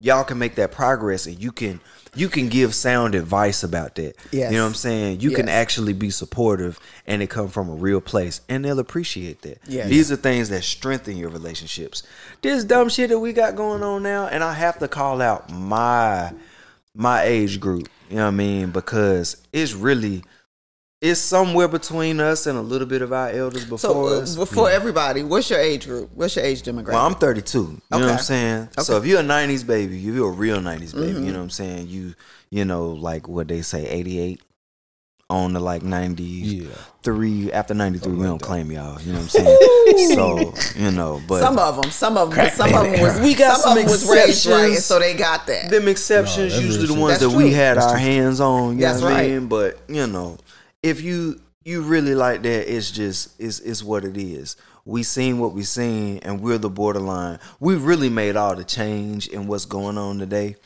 [0.00, 1.80] Y'all can make that progress and you can
[2.14, 4.14] you can give sound advice about that.
[4.32, 4.50] Yes.
[4.50, 5.20] You know what I'm saying?
[5.20, 9.42] You can actually be supportive and it come from a real place and they'll appreciate
[9.42, 9.60] that.
[9.66, 9.88] Yes.
[9.88, 12.02] These are things that strengthen your relationships.
[12.40, 15.50] This dumb shit that we got going on now, and I have to call out
[15.50, 16.32] my
[16.94, 17.88] my age group.
[18.08, 18.70] You know what I mean?
[18.70, 20.24] Because it's really
[21.10, 24.34] it's somewhere between us and a little bit of our elders before So uh, us.
[24.36, 26.10] before everybody, what's your age group?
[26.14, 26.88] What's your age demographic?
[26.88, 27.58] Well, I'm 32.
[27.58, 28.68] You know what I'm saying?
[28.78, 28.92] So Okay.
[28.92, 29.04] Mm-hmm.
[29.04, 31.50] if you're a 90s baby, if you're a real 90s baby, you know what I'm
[31.50, 31.88] saying?
[31.88, 32.14] You,
[32.50, 34.40] you know, like what they say, 88
[35.28, 36.18] on the like 90s.
[36.62, 36.68] Yeah.
[37.02, 39.00] Three after 93, we don't claim y'all.
[39.02, 40.14] You know what I'm saying?
[40.14, 43.34] so, you know, but some of them, some of them, some of them was We
[43.34, 44.84] got some, some of them was raised right, and exceptions.
[44.86, 45.70] so they got that.
[45.70, 47.30] them exceptions No, usually the ones shit.
[47.30, 47.82] that we had true.
[47.84, 47.98] our true.
[48.00, 48.74] hands on.
[48.76, 49.30] You That's know what I right.
[49.30, 49.46] mean?
[49.48, 50.38] But you know,
[50.82, 54.56] if you you really like that, it's just it's it's what it is.
[54.84, 57.40] We seen what we seen, and we're the borderline.
[57.58, 60.56] We really made all the change in what's going on today.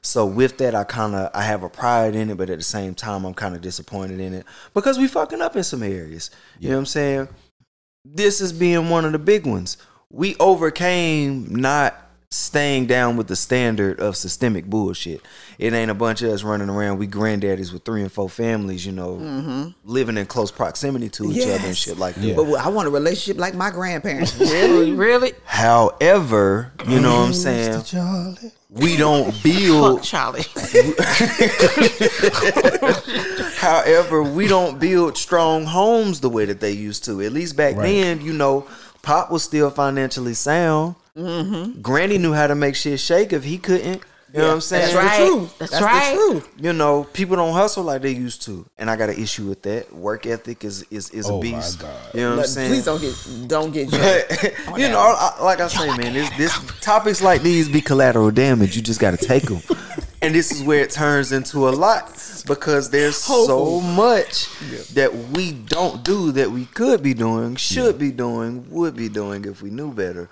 [0.00, 2.64] So with that, I kind of I have a pride in it, but at the
[2.64, 6.30] same time, I'm kind of disappointed in it because we fucking up in some areas.
[6.58, 7.28] You know what I'm saying?
[8.04, 9.76] This is being one of the big ones.
[10.08, 15.22] We overcame not staying down with the standard of systemic bullshit.
[15.58, 16.98] It ain't a bunch of us running around.
[16.98, 19.68] We granddaddies with three and four families, you know, mm-hmm.
[19.84, 22.36] living in close proximity to each other and shit like that.
[22.36, 24.38] But I want a relationship like my grandparents.
[24.58, 24.92] Really?
[24.92, 25.32] Really?
[25.44, 27.82] However, you know what I'm saying?
[27.84, 28.52] Charlie.
[28.70, 30.42] We don't Fuck build Charlie.
[33.56, 37.22] However, we don't build strong homes the way that they used to.
[37.22, 37.92] At least back Right.
[37.92, 38.66] then, you know,
[39.02, 40.96] Pop was still financially sound.
[41.18, 41.80] Mm-hmm.
[41.80, 44.02] Granny knew how to make shit shake if he couldn't.
[44.32, 44.94] You know what I'm saying?
[44.94, 45.20] That's right.
[45.20, 45.58] the truth.
[45.58, 46.10] That's That's right.
[46.10, 46.50] the truth.
[46.60, 49.62] You know, people don't hustle like they used to, and I got an issue with
[49.62, 49.90] that.
[49.90, 51.80] Work ethic is is, is Oh a my beast.
[51.80, 52.14] God.
[52.14, 52.70] You know what I'm saying?
[52.70, 53.88] please don't get don't get
[54.68, 54.78] jumped.
[54.78, 58.76] you know, I, like I say, man, this, this topics like these be collateral damage.
[58.76, 59.62] You just got to take them,
[60.22, 62.08] and this is where it turns into a lot
[62.46, 64.46] because there's so much
[64.92, 69.46] that we don't do that we could be doing, should be doing, would be doing
[69.46, 70.28] if we knew better.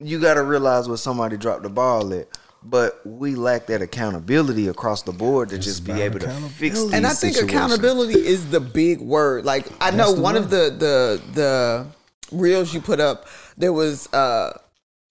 [0.00, 2.28] You got to realize where somebody dropped the ball at.
[2.62, 6.80] But we lack that accountability across the board to just be able to fix accountability.
[6.84, 7.50] these and I think situations.
[7.52, 9.46] accountability is the big word.
[9.46, 11.86] Like I know the one of the the the
[12.32, 13.26] reels you put up,
[13.56, 14.58] there was uh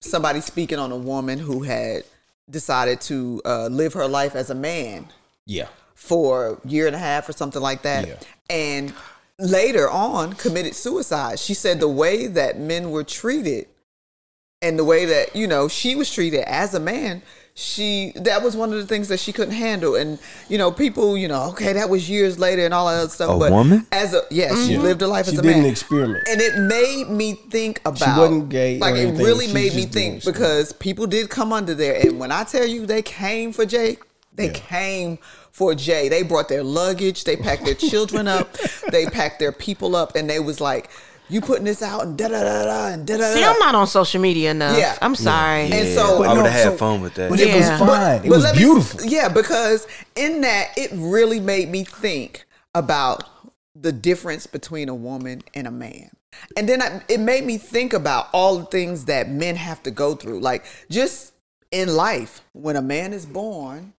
[0.00, 2.04] somebody speaking on a woman who had
[2.48, 5.06] decided to uh, live her life as a man
[5.44, 5.66] Yeah.
[5.94, 8.06] for a year and a half or something like that.
[8.08, 8.14] Yeah.
[8.48, 8.94] And
[9.40, 11.38] later on committed suicide.
[11.40, 13.66] She said the way that men were treated
[14.62, 17.22] and the way that, you know, she was treated as a man,
[17.54, 19.96] she that was one of the things that she couldn't handle.
[19.96, 23.08] And, you know, people, you know, okay, that was years later and all that other
[23.08, 23.30] stuff.
[23.30, 23.86] A but woman?
[23.90, 24.82] As a yeah, she mm-hmm.
[24.82, 25.64] lived her life She as a did man.
[25.64, 26.28] an experiment.
[26.28, 29.74] And it made me think about she wasn't gay or like it really She made
[29.74, 33.52] me think because people did come under there and when I tell you they came
[33.52, 33.96] for Jay,
[34.34, 34.52] they Yeah.
[34.52, 35.18] came
[35.52, 36.08] for Jay.
[36.08, 38.56] They brought their luggage, they packed their children up,
[38.90, 40.90] they packed their people up, and they was like,
[41.30, 43.50] You putting this out and da da da da and da da See, da.
[43.52, 44.76] I'm not on social media enough.
[44.76, 44.98] Yeah.
[45.00, 45.62] I'm sorry.
[45.62, 47.30] And Yeah, so- I But would no, have had so- fun with that.
[47.30, 47.78] But it was Yeah.
[47.78, 48.16] fine.
[48.16, 49.04] it But was let me- beautiful.
[49.06, 53.24] yeah, because in that it really made me think about
[53.74, 56.10] the difference between a woman and a man.
[56.56, 59.90] And then I, it made me think about all the things that men have to
[59.90, 60.40] go through.
[60.40, 61.32] Like just
[61.70, 63.92] in life, when a man is born,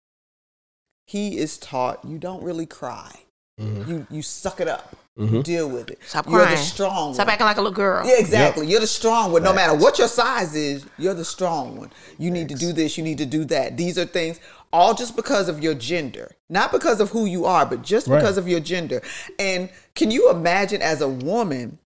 [1.08, 3.12] he is taught you don't really cry.
[3.60, 3.90] Mm-hmm.
[3.90, 4.96] You you suck it up.
[5.18, 6.00] You deal with it.
[6.06, 6.40] Stop crying.
[6.48, 7.34] You're the strong Stop one.
[7.34, 8.06] acting like a little girl.
[8.08, 8.66] Yeah, exactly.
[8.66, 9.44] You're the strong one.
[9.44, 11.92] No matter what your size is, you're the strong one.
[12.18, 13.78] You need to do this, you need to do that.
[13.78, 14.40] These are things
[14.74, 16.32] all just because of your gender.
[16.50, 18.20] Not because of who you are, but just Right.
[18.20, 19.02] because of your gender.
[19.38, 21.78] And can you imagine as a woman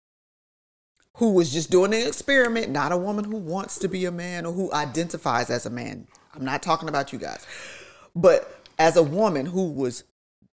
[1.16, 4.46] who was just doing an experiment, not a woman who wants to be a man
[4.46, 6.08] or who identifies as a man.
[6.36, 7.46] I'm not talking about you guys.
[8.16, 10.04] But as a woman who was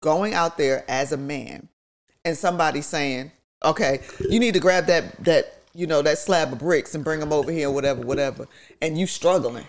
[0.00, 1.68] going out there as a man
[2.26, 3.30] and somebody saying,
[3.64, 7.20] "Okay, you need to grab that that you know that slab of bricks and bring
[7.20, 8.46] them over here, whatever, whatever,"
[8.82, 9.66] and you struggling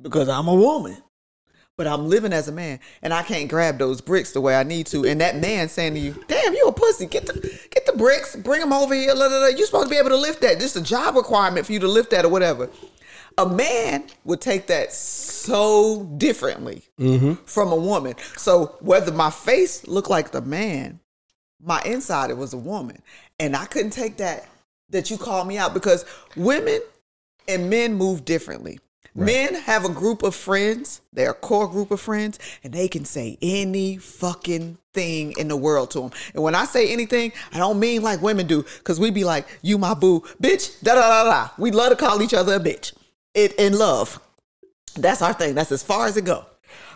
[0.00, 0.96] because I'm a woman,
[1.76, 4.62] but I'm living as a man and I can't grab those bricks the way I
[4.62, 7.06] need to, and that man saying to you, "Damn, you a pussy!
[7.06, 7.34] Get the
[7.70, 9.14] get the bricks, bring them over here.
[9.14, 9.46] La, la, la.
[9.48, 10.58] You're supposed to be able to lift that.
[10.58, 12.70] This is a job requirement for you to lift that or whatever."
[13.38, 17.34] A man would take that so differently mm-hmm.
[17.44, 18.14] from a woman.
[18.36, 21.00] So whether my face looked like the man,
[21.62, 23.02] my inside it was a woman,
[23.38, 24.48] and I couldn't take that
[24.90, 26.04] that you called me out because
[26.36, 26.80] women
[27.46, 28.80] and men move differently.
[29.14, 33.04] Men have a group of friends, they're a core group of friends, and they can
[33.04, 36.12] say any fucking thing in the world to them.
[36.32, 39.46] And when I say anything, I don't mean like women do, because we be like,
[39.62, 41.48] you my boo, bitch, da da da da.
[41.58, 42.94] We love to call each other a bitch.
[43.34, 44.20] It in love.
[44.96, 45.54] That's our thing.
[45.54, 46.46] That's as far as it go.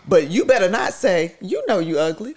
[0.07, 2.35] But you better not say, you know you ugly.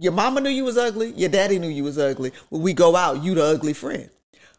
[0.00, 1.12] Your mama knew you was ugly.
[1.12, 2.32] Your daddy knew you was ugly.
[2.50, 4.08] When we go out, you the ugly friend.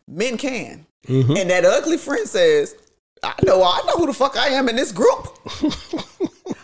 [0.08, 0.86] Men can.
[1.08, 1.36] Mm-hmm.
[1.38, 2.76] And that ugly friend says,
[3.24, 5.28] I know I know who the fuck I am in this group.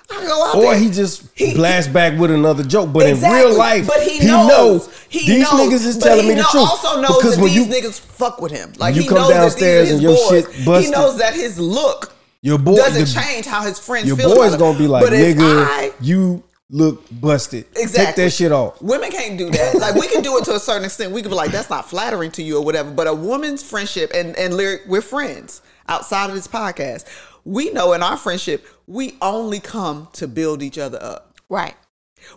[0.09, 0.77] I go out Or there.
[0.79, 3.39] he just He- blast back with another joke, but Exactly.
[3.39, 4.47] in real life, but he, he knows,
[4.87, 6.63] knows he these knows, niggas is telling me the know- truth.
[6.69, 8.71] Also knows because that when these you niggas fuck with him.
[8.77, 10.85] Like you he come knows that downstairs these and your shit busted.
[10.85, 14.33] He knows that his look your boy, doesn't the- change how his friends your feel.
[14.35, 17.65] boy's gonna be like, but nigga, I- you look busted.
[17.75, 18.05] Exactly.
[18.05, 18.81] Take that shit off.
[18.81, 19.75] Women can't do that.
[19.85, 21.11] Like we can do it to a certain extent.
[21.11, 22.91] We can be like, that's not flattering to you or whatever.
[22.91, 27.05] But a woman's friendship and and lyric, we're friends outside of this podcast.
[27.43, 31.35] We know in our friendship, we only come to build each other up.
[31.49, 31.75] Right.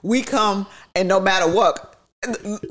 [0.02, 1.96] We come and no matter what,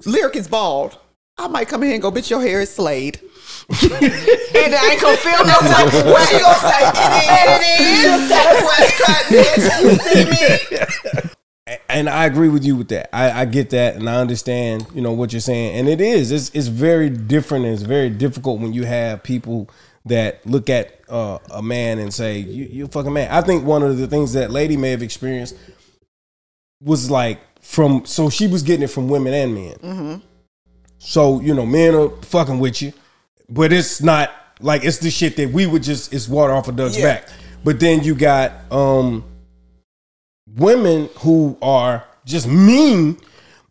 [0.06, 0.98] lyric is bald.
[1.40, 3.20] I might come in here and go, bitch, your hair is slayed.
[3.70, 6.92] And I ain't gonna feel no type of What you gonna say?
[6.94, 8.04] It is.
[8.04, 9.64] Just got a fresh cut, bitch.
[9.84, 11.24] You see me?
[11.90, 13.14] and I agree with you with that.
[13.16, 15.76] I, I get that, and I understand, you know, what you're saying.
[15.78, 19.70] And it is, it's, it's very different, and it's very difficult when you have people
[20.06, 23.66] that look at uh, a man and say, you, "You a fucking man." I think
[23.66, 25.56] one of the things that lady may have experienced
[26.84, 30.22] was like from, so she was getting it from women and men.
[31.00, 32.94] So you know, men are fucking with you,
[33.50, 36.72] but it's not like it's the shit that we would just it's water off a
[36.72, 37.16] duck's Yeah.
[37.16, 37.30] back.
[37.64, 39.24] But then you got um
[40.56, 43.18] women who are just mean.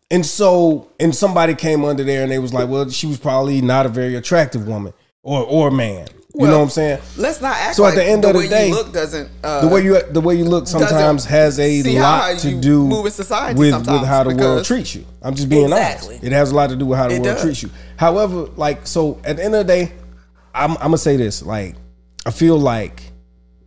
[0.09, 3.61] And so, and somebody came under there and they was like, well, she was probably
[3.61, 6.07] not a very attractive woman or or man.
[6.33, 6.99] You know what I'm saying?
[7.17, 8.93] Let's not act So at like the end the of the way day, you look
[8.93, 9.27] doesn't.
[9.43, 13.11] Uh, The way you the way you look sometimes has a lot to do in
[13.11, 15.03] society with with how the world treats you.
[15.23, 16.15] I'm just being Exactly.
[16.15, 16.23] honest.
[16.25, 17.41] It has a lot to do with how the It world does.
[17.41, 17.71] treats you.
[17.97, 19.91] However, like so at the end of the day,
[20.53, 21.41] I'm, I'm gonna say this.
[21.41, 21.75] Like
[22.25, 23.01] I feel like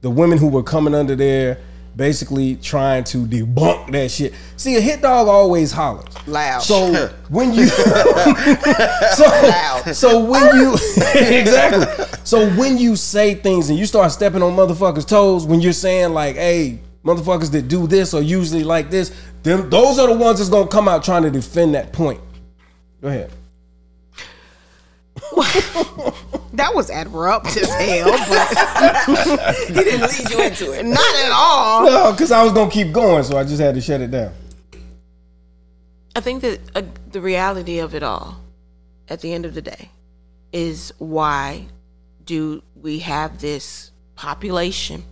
[0.00, 1.58] the women who were coming under there
[1.96, 4.34] basically trying to debunk that shit.
[4.56, 6.06] See, a hit dog always hollers.
[6.26, 6.60] Loud.
[6.60, 9.82] So when you so, Loud.
[9.94, 10.74] so when you
[11.14, 15.72] exactly so when you say things and you start stepping on motherfuckers' toes when you're
[15.72, 19.12] saying like, hey, motherfuckers that do this are usually like this,
[19.42, 22.20] then those are the ones that's gonna come out trying to defend that point.
[23.00, 23.32] Go ahead.
[26.54, 30.84] That was abrupt as hell, but he didn't lead you into it.
[30.84, 31.86] not at all.
[31.86, 34.32] No, because I was gonna keep going, so I just had to shut it down.
[36.16, 38.40] I think that uh, the reality of it all,
[39.08, 39.90] at the end of the day,
[40.52, 41.66] is why
[42.24, 45.04] do we have this population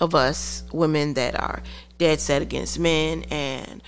[0.00, 1.62] of us women that are
[1.96, 3.82] dead set against men and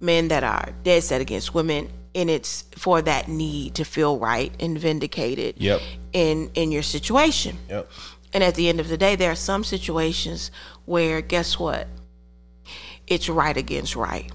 [0.00, 4.52] men that are dead set against women and it's for that need to feel right
[4.60, 5.80] and vindicated Yep.
[6.12, 7.90] in in your situation Yep.
[8.32, 10.50] and at the end of the day, there are some situations
[10.84, 11.86] where, guess what?
[13.06, 14.30] It's right against right.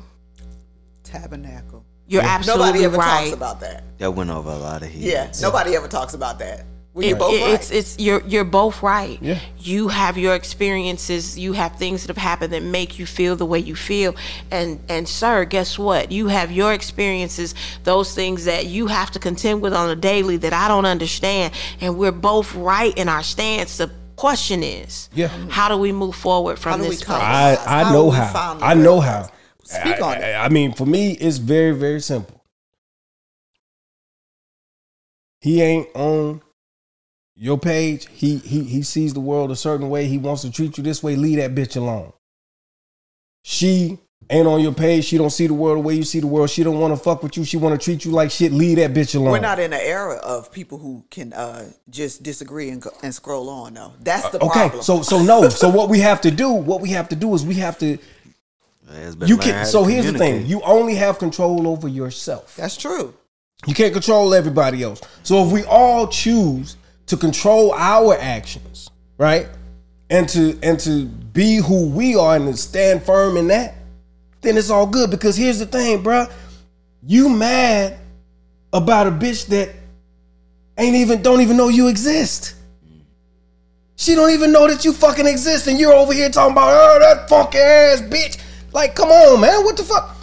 [1.03, 1.86] Tabernacle.
[2.07, 3.19] You're absolutely Nobody ever right.
[3.25, 3.84] talks about that.
[3.97, 5.03] That went over a lot of heat.
[5.11, 6.65] Yeah, nobody ever talks about that.
[6.97, 7.53] When It- you're both right.
[7.53, 9.19] It's it's you're you're both right.
[9.21, 9.37] Yeah.
[9.59, 11.37] You have your experiences.
[11.37, 14.15] You have things that have happened that make you feel the way you feel.
[14.49, 16.11] And and sir, guess what?
[16.11, 17.53] You have your experiences.
[17.83, 21.53] Those things that you have to contend with on a daily that I don't understand.
[21.81, 23.77] And we're both right in our stance.
[23.77, 25.27] The question is, Yeah.
[25.49, 27.21] how do we move forward from How do we this place?
[27.21, 28.57] I I do know how.
[28.59, 29.19] I know how.
[29.19, 29.31] answer?
[29.65, 30.23] Speak I, on it.
[30.23, 32.41] I, I mean, for me, it's very very simple.
[35.41, 36.41] He ain't on
[37.38, 38.07] your page.
[38.11, 40.07] He he he sees the world a certain way.
[40.07, 41.15] He wants to treat you this way.
[41.15, 42.13] Leave that bitch alone.
[43.43, 43.97] She
[44.29, 45.05] ain't on your page.
[45.05, 46.49] She don't see the world the way you see the world.
[46.49, 47.45] She don't want to fuck with you.
[47.45, 48.51] She want to treat you like shit.
[48.51, 49.31] Leave that bitch alone.
[49.31, 53.13] We're not in an era of people who can uh, just disagree and, go, and
[53.13, 53.75] scroll on.
[53.75, 53.93] though.
[54.01, 54.83] that's the Uh, okay, problem.
[54.83, 55.47] so so no.
[55.49, 57.97] So what we have to do, what we have to do is we have to.
[59.17, 59.65] Been You can.
[59.65, 62.55] to So here's the thing: you only have control over yourself.
[62.55, 63.13] that's true.
[63.65, 65.01] You can't control everybody else.
[65.23, 66.77] So if we all choose
[67.07, 69.47] to control our actions, right?
[70.09, 73.75] And to and to be who we are and to stand firm in that,
[74.41, 75.09] then it's all good.
[75.09, 76.31] Because here's the thing, bruh.
[77.03, 77.97] You mad
[78.71, 79.69] about a bitch that
[80.77, 82.55] ain't even don't even know you exist.
[83.95, 86.99] She don't even know that you fucking exist, and you're over here talking about oh
[86.99, 88.39] that funky ass bitch.
[88.71, 90.17] Like, come on, man, what the fuck?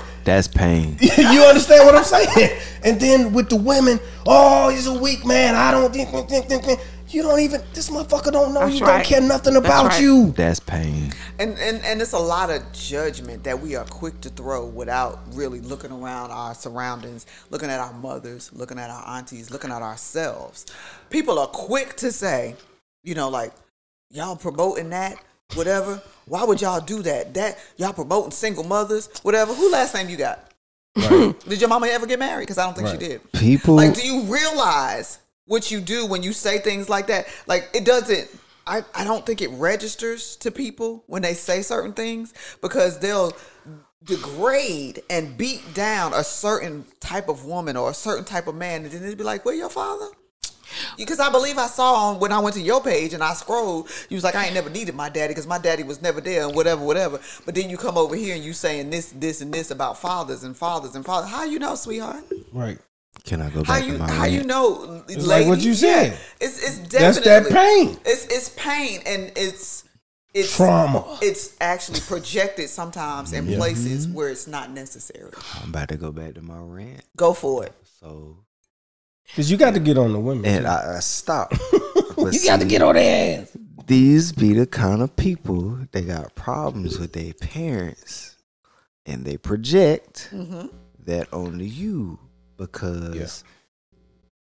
[0.28, 0.98] That's pain.
[1.00, 2.60] you understand what I'm saying?
[2.84, 5.54] And then with the women, oh, he's a weak man.
[5.54, 6.80] I don't think, think, think, think, think.
[7.08, 7.62] You don't even.
[7.72, 8.84] This motherfucker don't know That's you.
[8.84, 8.98] right.
[8.98, 10.02] Don't care nothing That's about right.
[10.02, 10.32] you.
[10.32, 11.14] That's pain.
[11.38, 15.20] And, and and it's a lot of judgment that we are quick to throw without
[15.32, 19.80] really looking around our surroundings, looking at our mothers, looking at our aunties, looking at
[19.80, 20.66] ourselves.
[21.08, 22.54] People are quick to say,
[23.02, 23.54] you know, like,
[24.10, 25.16] y'all promoting that,
[25.54, 26.02] whatever.
[26.28, 27.34] Why would y'all do that?
[27.34, 29.54] That y'all promoting single mothers, whatever.
[29.54, 30.48] Who last name you got?
[30.94, 32.42] Did your mama ever get married?
[32.42, 33.32] Because I don't think she did.
[33.32, 37.26] People Like, do you realize what you do when you say things like that?
[37.46, 38.28] Like, it doesn't.
[38.66, 43.32] I, I don't think it registers to people when they say certain things because they'll
[44.04, 48.84] degrade and beat down a certain type of woman or a certain type of man,
[48.84, 50.08] and then they'd be like, "Where your father?"
[50.96, 53.88] Because I believe I saw on when I went to your page and I scrolled,
[54.08, 56.46] you was like, I ain't never needed my daddy because my daddy was never there
[56.46, 57.20] and whatever, whatever.
[57.44, 60.44] But then you come over here and you saying this, this, and this about fathers
[60.44, 61.30] and fathers and fathers.
[61.30, 62.24] How you know, sweetheart?
[62.52, 62.78] Right.
[63.24, 65.04] can I go How back you to my how you know?
[65.08, 66.18] It's like what you said.
[66.40, 67.98] it's it's That's definitely that pain.
[68.04, 69.84] It's it's pain and it's
[70.34, 71.18] it's Trauma.
[71.22, 74.14] It's actually projected sometimes in places mm-hmm.
[74.14, 75.32] where it's not necessary.
[75.60, 77.02] I'm about to go back to my rant.
[77.16, 77.72] Go for it.
[78.00, 78.36] So
[79.28, 80.44] Because you got to get on the women.
[80.44, 80.66] and.
[80.66, 81.52] I, I stop.
[82.18, 83.56] you got to get on their ass.
[83.86, 88.36] These be the kind of people that got problems with their parents,
[89.06, 90.66] and they project Mm-hmm.
[91.06, 92.18] that onto you
[92.58, 93.44] because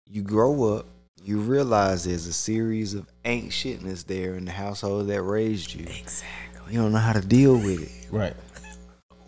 [0.05, 0.86] you grow up,
[1.23, 5.86] you realize there's a series of ain't shitness there in the household that raised you.
[5.86, 6.73] Exactly.
[6.73, 8.11] You don't know how to deal with it.
[8.11, 8.36] Right.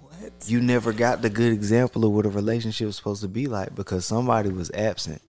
[0.01, 0.31] What?
[0.45, 3.73] You never got the good example of what a relationship was supposed to be like
[3.73, 5.21] because somebody was absent.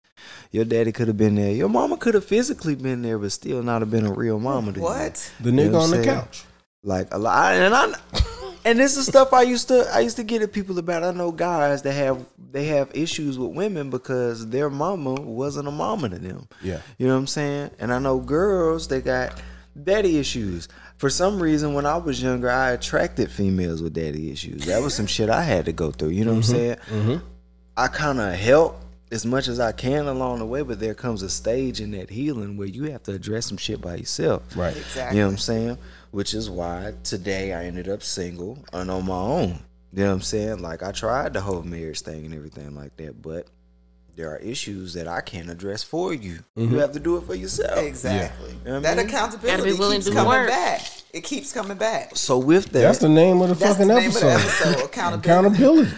[0.52, 1.52] Your daddy could have been there.
[1.52, 4.72] Your mama could have physically been there, but still not have been a real mama
[4.74, 4.84] to you.
[4.84, 5.32] What?
[5.40, 6.44] The You know nigga on the couch.
[6.84, 7.94] like a lot and I
[8.66, 11.04] and this is stuff I used to I used to get at people about.
[11.04, 15.72] I know guys that have they have issues with women because their mama wasn't a
[15.72, 16.48] mama to them.
[16.62, 16.80] Yeah.
[16.98, 17.72] You know what I'm saying?
[17.80, 19.42] And I know girls that got
[19.82, 20.68] daddy issues.
[20.98, 24.66] For some reason when I was younger I attracted females with daddy issues.
[24.66, 26.10] That was some shit I had to go through.
[26.10, 26.76] You know what I'm saying?
[26.90, 27.26] Mm-hmm.
[27.76, 28.80] I kind of help
[29.14, 32.10] as much as I can along the way, but there comes a stage in that
[32.10, 34.58] healing where you have to address some shit by yourself.
[34.58, 34.76] Right.
[34.76, 35.18] Exactly.
[35.18, 35.78] You know what I'm saying?
[36.12, 39.60] Which is why today I ended up single and on my own.
[39.94, 40.60] You know what I'm saying?
[40.64, 43.48] Like I tried the whole marriage thing and everything like that, but
[44.16, 46.40] there are issues that I can't address for you.
[46.56, 46.78] You mm-hmm.
[46.80, 47.78] have to do it for yourself.
[47.78, 48.50] Exactly.
[48.66, 49.08] You know That mean?
[49.08, 50.50] accountability Gotta be willing keeps to do the coming work.
[50.50, 50.82] back.
[51.14, 52.16] It keeps coming back.
[52.16, 54.36] So with that, That's the name of the That's fucking the name episode.
[54.36, 54.86] of the episode.
[54.86, 55.30] Accountability.
[55.30, 55.98] Accountability.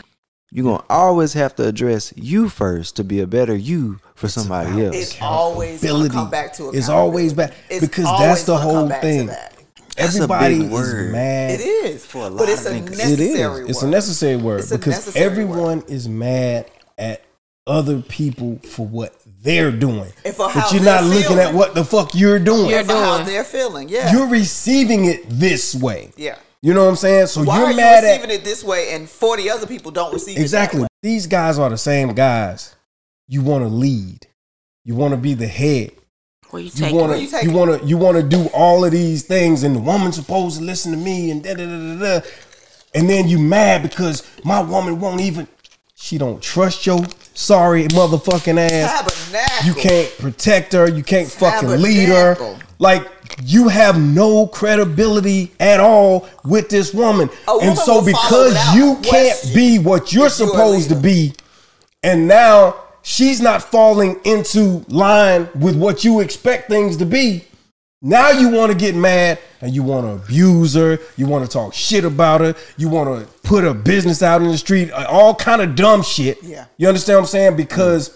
[0.52, 4.86] You're gonna always have to address you first to be a better you for somebody
[4.86, 4.96] else.
[4.96, 8.90] It's always gonna come back to It's always back It's because always that's the whole
[8.90, 9.28] thing.
[9.28, 9.52] that.
[9.98, 11.52] That's a Everybody big is mad.
[11.60, 12.92] It is, For a lot but it's of a niggas.
[12.94, 13.64] It necessary.
[13.64, 13.70] is.
[13.70, 17.22] It's a necessary word It's a because necessary everyone is mad at
[17.66, 20.12] other people for what they're doing.
[20.26, 22.70] And for but you're they're not looking at what the fuck you're doing.
[22.72, 23.28] You're For how doing.
[23.28, 23.88] they're feeling.
[23.90, 24.12] Yeah.
[24.12, 26.12] You're receiving it this way.
[26.18, 26.36] yeah.
[26.66, 27.28] You know what I'm saying?
[27.28, 29.92] So Why you're are you mad receiving at it this way and 40 other people
[29.92, 30.80] don't receive exactly.
[30.80, 30.88] it that way?
[31.04, 32.76] These guys are the same guys.
[33.28, 34.26] You want to lead.
[34.84, 35.92] You want to be the head.
[36.50, 37.54] Where you You want to you take you it?
[37.54, 40.64] want to you want to do all of these things, and the woman's supposed to
[40.64, 42.28] listen to me, and da da da da da.
[42.96, 45.48] And then you mad because my woman won't even.
[45.94, 47.06] She don't trust your
[47.36, 49.02] sorry motherfucking ass.
[49.02, 49.68] Tabernacle.
[49.68, 50.90] You can't protect her.
[50.90, 52.58] You can't fucking lead her.
[52.80, 53.08] Like
[53.44, 57.30] you have no credibility at all with this woman.
[57.48, 61.34] Woman And so because you can't be what you're supposed to be,
[62.04, 67.46] and now she's not falling into line with what you expect things to be.
[68.02, 71.00] Now you want to get mad and you want to abuse her.
[71.18, 72.54] You want to talk shit about her.
[72.78, 74.92] You want to put her business out in the street.
[74.92, 76.44] uh, All kind of dumb shit.
[76.44, 76.66] Yeah.
[76.78, 77.56] You understand what I'm saying?
[77.56, 78.16] Because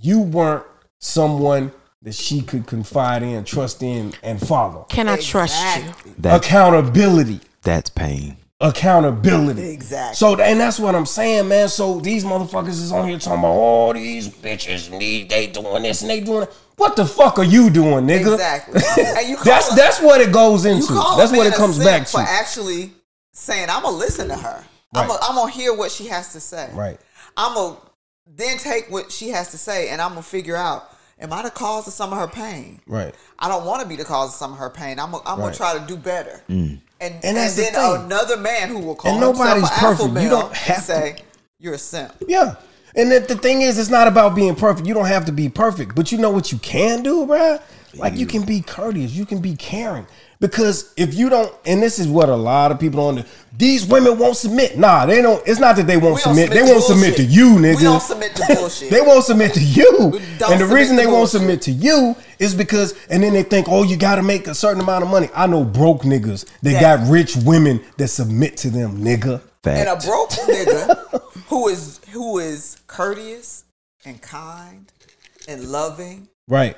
[0.00, 0.64] you weren't
[1.00, 1.72] someone
[2.06, 4.86] that she could confide in, trust in, and follow.
[4.88, 5.82] Can I trust you?
[5.82, 6.12] Exactly.
[6.16, 7.40] That's, Accountability.
[7.62, 8.36] that's pain.
[8.60, 9.70] Accountability.
[9.70, 10.14] Exactly.
[10.14, 11.68] So and that's what I'm saying, man.
[11.68, 16.02] So these motherfuckers is on here talking about all these bitches need they doing this
[16.02, 16.52] and they doing that.
[16.76, 18.34] What the fuck are you doing, nigga?
[18.34, 18.80] Exactly.
[19.18, 20.94] And you—that's a- that's what it goes into.
[21.16, 22.26] That's what it comes simp back for to.
[22.30, 22.92] actually
[23.32, 24.64] saying, I'm gonna listen to her.
[24.94, 25.10] Right.
[25.22, 26.70] I'm gonna hear what she has to say.
[26.72, 27.00] Right.
[27.36, 27.76] I'm gonna
[28.36, 31.50] then take what she has to say, and I'm gonna figure out, am I the
[31.50, 32.80] cause of some of her pain?
[32.86, 33.14] Right.
[33.38, 34.98] I don't want to be the cause of some of her pain.
[34.98, 35.46] I'm, gonna- I'm Right.
[35.46, 36.42] gonna try to do better.
[36.48, 36.80] Mm.
[37.00, 40.08] And and, And that's the then another man who will call And nobody's perfect.
[40.20, 41.16] You don't have to- say
[41.58, 42.14] you're a simp.
[42.26, 42.54] Yeah.
[42.94, 44.86] And the, the thing is, it's not about being perfect.
[44.86, 47.60] You don't have to be perfect, but you know what you can do, bruh?
[47.94, 50.06] Like you can be courteous, you can be caring.
[50.38, 53.22] Because if you don't, and this is what a lot of people don't.
[53.22, 54.76] do, These women won't submit.
[54.76, 55.42] Nah, they don't.
[55.46, 56.50] It's not that they won't We don't submit.
[56.56, 57.76] They won't submit to you, nigga.
[57.76, 58.90] We don't submit to bullshit.
[58.90, 60.20] they won't submit to you.
[60.48, 63.66] And the reason to they won't submit to you is because, and then they think,
[63.70, 65.30] oh, you got to make a certain amount of money.
[65.34, 66.80] I know broke niggas that Yeah.
[66.98, 69.40] got rich women that submit to them, nigga.
[69.64, 73.64] and a broke nigga who is who is courteous
[74.04, 74.92] and kind
[75.48, 76.76] and loving Right.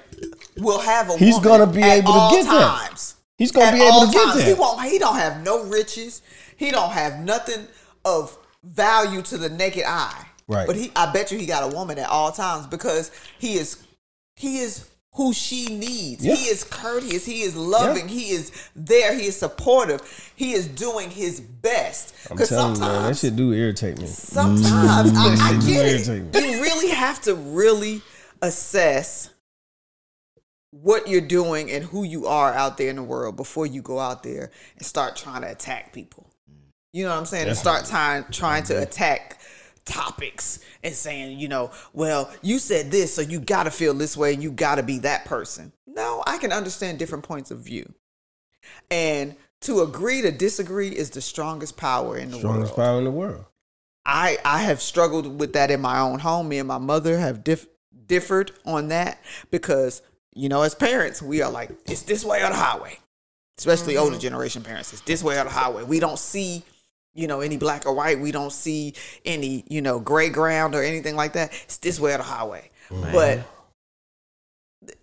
[0.57, 2.61] will have a He's woman gonna be able to get there.
[2.63, 3.15] times.
[3.39, 4.37] He's gonna be able to get times.
[4.39, 4.47] there.
[4.55, 4.83] He won't.
[4.83, 6.23] He don't have no riches.
[6.57, 7.67] He don't have nothing
[8.05, 10.27] of value to the naked eye.
[10.49, 10.67] Right.
[10.67, 13.87] But he, I bet you, he got a woman at all times because he is,
[14.35, 16.25] he is who she needs.
[16.25, 16.35] Yeah.
[16.35, 17.25] He is courteous.
[17.25, 18.09] He is loving.
[18.09, 19.15] He is there.
[19.17, 20.01] He is supportive.
[20.37, 22.15] He is doing his best.
[22.31, 24.07] I'm Because telling you, man, that shit do irritate me.
[24.07, 26.35] sometimes I, I get it.
[26.35, 28.01] You really have to really
[28.43, 29.31] assess
[30.71, 33.99] what you're doing and who you are out there in the world before you go
[33.99, 36.31] out there and start trying to attack people.
[36.93, 37.49] You know what I'm saying?
[37.49, 39.41] And start trying trying to attack
[39.85, 44.17] topics and saying, you know, well, you said this, so you got to feel this
[44.17, 45.73] way and you got to be that person.
[45.87, 47.93] No, I can understand different points of view.
[48.91, 52.87] And to agree to disagree is the strongest power in the Strongest world.
[52.87, 53.45] power in the world.
[54.05, 56.49] I I have struggled with that in my own home.
[56.49, 57.67] Me and my mother have diff-
[58.07, 59.19] differed on that
[59.51, 60.01] because
[60.39, 62.99] you know, as parents, we are like, it's this way or the highway.
[63.59, 64.21] Especially older mm-hmm.
[64.21, 65.83] generation parents, it's this way or the highway.
[65.83, 66.63] We don't see,
[67.15, 68.21] you know, any black or white.
[68.21, 71.53] We don't see any, you know, gray ground or anything like that.
[71.65, 72.71] It's this way or the highway.
[72.89, 73.13] Mm-hmm.
[73.13, 73.41] But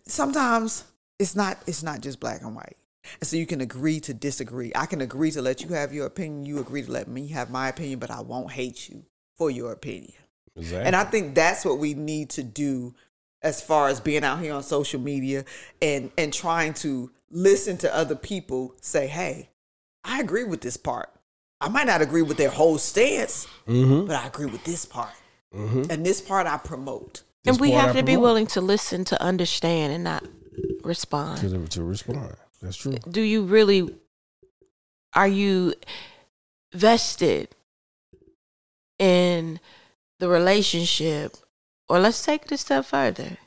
[0.07, 0.85] sometimes
[1.19, 1.57] it's not.
[1.67, 2.77] It's not just black and white.
[3.19, 4.71] And so you can agree to disagree.
[4.73, 6.45] I can agree to let you have your opinion.
[6.45, 9.03] You agree to let me have my opinion, but I won't hate you
[9.37, 10.13] for your opinion.
[10.55, 10.85] Exactly.
[10.85, 12.95] And I think that's what we need to do
[13.45, 15.45] as far as being out here on social media
[15.81, 19.51] and and trying to listen to other people say, "Hey,
[20.03, 21.09] I agree with this part.
[21.61, 24.07] I might not agree with their whole stance, mm-hmm.
[24.07, 25.13] but I agree with this part.
[25.53, 25.83] Mm-hmm.
[25.89, 29.21] And this part I promote." and we have I to be willing to listen to
[29.21, 30.25] understand and not
[30.83, 31.39] respond.
[31.41, 32.35] to, to respond.
[32.59, 32.97] That's true.
[33.09, 33.95] do you really
[35.13, 35.75] are you
[36.73, 37.49] vested
[38.97, 39.59] in
[40.19, 41.37] the relationship
[41.89, 43.37] or let's take it a step further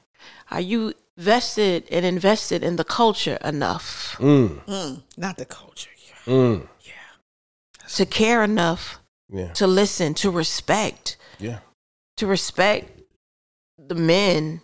[0.51, 5.91] are you vested and invested in the culture enough Mm, Mm, not the culture.
[6.27, 6.33] Yeah.
[6.35, 6.69] mm,
[7.97, 11.59] to care enough yeah, to listen to respect yeah.
[12.17, 13.01] to respect
[13.79, 14.61] the men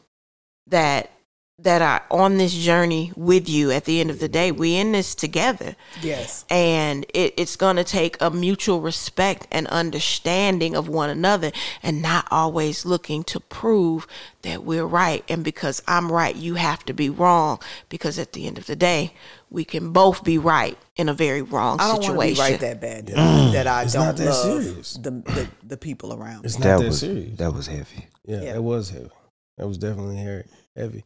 [0.66, 1.10] that
[1.58, 4.90] that are on this journey with you at the end of the day we in
[4.90, 6.44] this together Yes.
[6.50, 12.02] and it, it's going to take a mutual respect and understanding of one another and
[12.02, 14.08] not always looking to prove
[14.42, 18.48] that we're right and because i'm right you have to be wrong because at the
[18.48, 19.14] end of the day
[19.48, 22.02] we can both be right in a very wrong situation.
[22.02, 23.52] I don't want to situation be right that bad that, I, mm.
[23.52, 24.94] that I It's don't not that love serious.
[24.94, 26.40] the, the the people around.
[26.40, 26.46] me.
[26.46, 27.36] It's not That that was serious.
[27.38, 28.06] that was heavy.
[28.26, 28.52] Yeah, Yeah.
[28.54, 29.10] that was heavy.
[29.58, 30.46] That was definitely hairy,
[30.76, 31.04] heavy.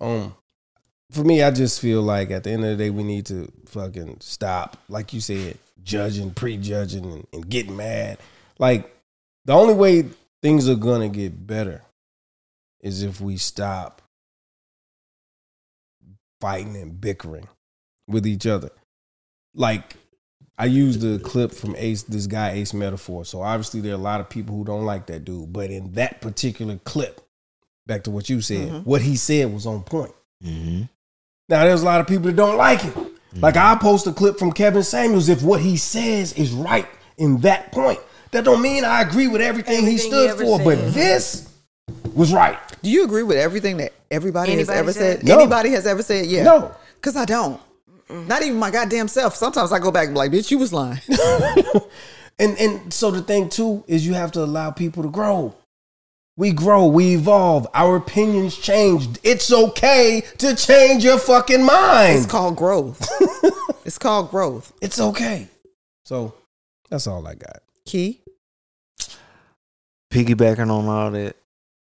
[0.00, 0.34] Um,
[1.10, 3.50] for me, I just feel like at the end of the day, we need to
[3.66, 8.18] fucking stop, like you said, judging, prejudging, and, and getting mad.
[8.58, 8.94] Like
[9.44, 10.06] the only way
[10.42, 11.82] things are gonna get better
[12.80, 14.02] is if we stop
[16.40, 17.48] fighting and bickering
[18.06, 18.70] with each other.
[19.54, 19.96] Like
[20.58, 23.24] I used the clip from Ace, this guy Ace Metaphor.
[23.24, 25.52] So obviously there are a lot of people who don't like that dude.
[25.52, 27.20] But in that particular clip,
[27.86, 30.12] back to what you said, what he said was on point.
[30.44, 30.82] Mm-hmm.
[31.48, 32.96] Now there's a lot of people that don't like it.
[33.34, 37.38] Like I post a clip from Kevin Samuels if what he says is right in
[37.38, 38.00] that point.
[38.32, 41.52] That don't mean I agree with everything, he Everything he stood ever for, but this
[42.14, 42.58] was right.
[42.82, 45.18] Do you agree with everything that everybody has ever said?
[45.18, 45.26] said?
[45.26, 45.38] No.
[45.38, 46.26] Anybody has ever said?
[46.26, 46.44] Yeah.
[46.44, 46.74] No.
[46.94, 47.60] Because I don't.
[48.08, 49.36] Not even my goddamn self.
[49.36, 51.00] Sometimes I go back and be like, bitch, you was lying.
[52.40, 55.54] And and so the thing too is you have to allow people to grow.
[56.40, 59.18] We grow, we evolve, our opinions change.
[59.22, 62.16] It's okay to change your fucking mind.
[62.16, 63.06] it's called growth.
[63.84, 64.72] it's called growth.
[64.80, 65.48] It's okay.
[66.06, 66.32] So
[66.88, 67.58] that's all I got.
[67.84, 68.22] Kee.
[70.10, 71.36] piggybacking on all that,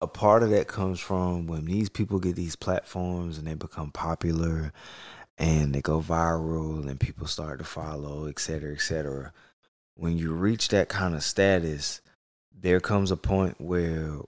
[0.02, 3.92] a part of that comes from when these people get these platforms and they become
[3.92, 4.74] popular
[5.38, 9.32] and they go viral and people start to follow, et cetera, et cetera.
[9.94, 12.02] When you reach that kind of status,
[12.54, 14.20] there comes a point where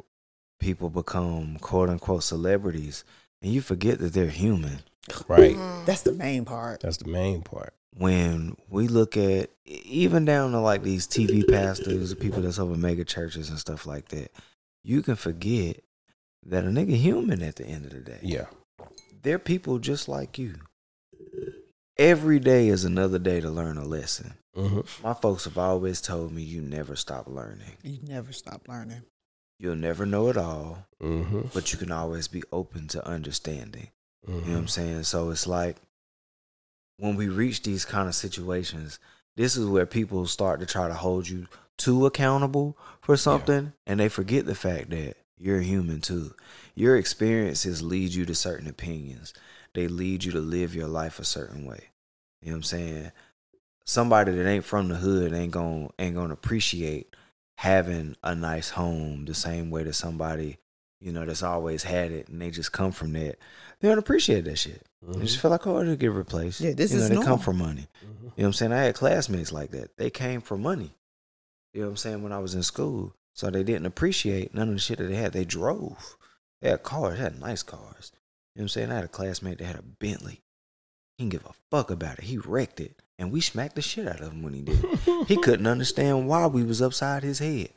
[0.58, 3.04] people become quote unquote celebrities
[3.42, 4.80] and you forget that they're human.
[5.28, 5.56] Right.
[5.84, 6.80] That's the main part.
[6.80, 7.74] That's the main part.
[7.96, 13.04] when we look at even down to like these TV pastors, people that's over mega
[13.04, 14.30] churches and stuff like that,
[14.84, 15.80] you can forget
[16.44, 18.18] that a nigga human at the end of the day.
[18.22, 18.46] Yeah.
[19.22, 20.56] They're people just like you.
[21.98, 24.34] Every day is another day to learn a lesson.
[24.54, 27.72] hmm My folks have always told me you never stop learning.
[27.82, 29.02] You never stop learning.
[29.58, 33.88] You'll never know it all, hmm but you can always be open to understanding.
[34.26, 35.02] You know what I'm saying?
[35.04, 35.76] So it's like
[36.98, 38.98] when we reach these kind of situations,
[39.36, 41.46] this is where people start to try to hold you
[41.76, 46.34] too accountable for something and they forget the fact that You're human too.
[46.74, 49.34] Your experiences lead you to certain opinions.
[49.74, 51.90] They lead you to live your life a certain way.
[52.40, 53.12] You know what I'm saying?
[53.84, 57.14] Somebody that ain't from the hood ain't going ain't going to appreciate
[57.56, 60.58] having a nice home the same way that somebody,
[61.00, 63.36] you know, that's always had it and they just come from that.
[63.80, 64.82] They don't appreciate that shit.
[65.02, 65.42] They just mm-hmm.
[65.42, 66.60] feel like, oh, it'll get replaced.
[66.60, 67.38] Yeah, this you know, is they come normal.
[67.38, 67.88] from money.
[68.00, 68.24] You mm-hmm.
[68.24, 68.72] know what I'm saying?
[68.72, 69.96] I had classmates like that.
[69.96, 70.94] They came for money.
[71.72, 72.22] You know what I'm saying?
[72.22, 73.12] When I was in school.
[73.34, 75.34] So they didn't appreciate none of the shit that they had.
[75.34, 76.16] They drove.
[76.62, 78.12] They had cars, they had nice cars.
[78.54, 78.90] You know what I'm saying?
[78.90, 80.42] I had a classmate that had a Bentley.
[81.18, 82.24] He didn't give a fuck about it.
[82.24, 83.02] He wrecked it.
[83.18, 84.84] And we smacked the shit out of him when he did.
[85.26, 87.70] he couldn't understand why we was upside his head.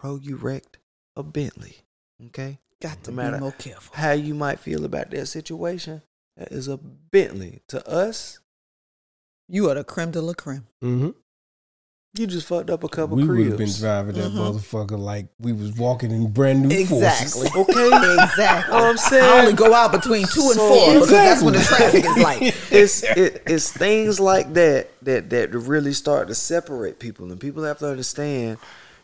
[0.00, 0.78] Bro, you wrecked
[1.16, 1.76] a Bentley.
[2.26, 2.58] Okay?
[2.80, 3.96] Got to No be matter more careful.
[3.96, 6.02] How you might feel about that situation,
[6.36, 7.62] that is a Bentley.
[7.68, 8.40] To us,
[9.48, 10.66] You are the creme de la creme.
[10.82, 11.10] Mm-hmm.
[12.14, 13.48] You just fucked up a couple We would cribs.
[13.48, 13.72] have been
[14.14, 14.36] driving that Mhm.
[14.60, 17.48] motherfucker like we was walking in brand new Exactly.
[17.48, 17.56] forces.
[17.56, 18.22] Okay?
[18.22, 18.74] Exactly.
[18.74, 19.24] Know what I'm saying?
[19.24, 22.16] I only go out between two and So- four because that's when the traffic is
[22.18, 22.42] like.
[22.70, 27.62] it's it, it's things like that that that really start to separate people, and people
[27.64, 28.58] have to understand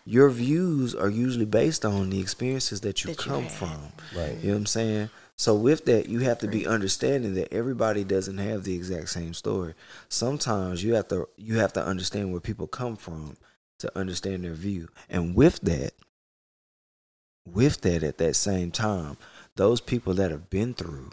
[0.05, 3.53] your views are usually based on the experiences that you That come had.
[3.53, 3.79] from.
[4.17, 4.37] Right.
[4.43, 5.11] You know what I'm saying?
[5.39, 9.33] So with that, you have to be understanding that everybody doesn't have the exact same
[9.35, 9.75] story.
[10.09, 13.37] Sometimes you have to you have to understand where people come from
[13.79, 14.89] to understand their view.
[15.09, 15.93] And with that,
[17.47, 19.17] with that at that same time,
[19.55, 21.11] those people that have been through,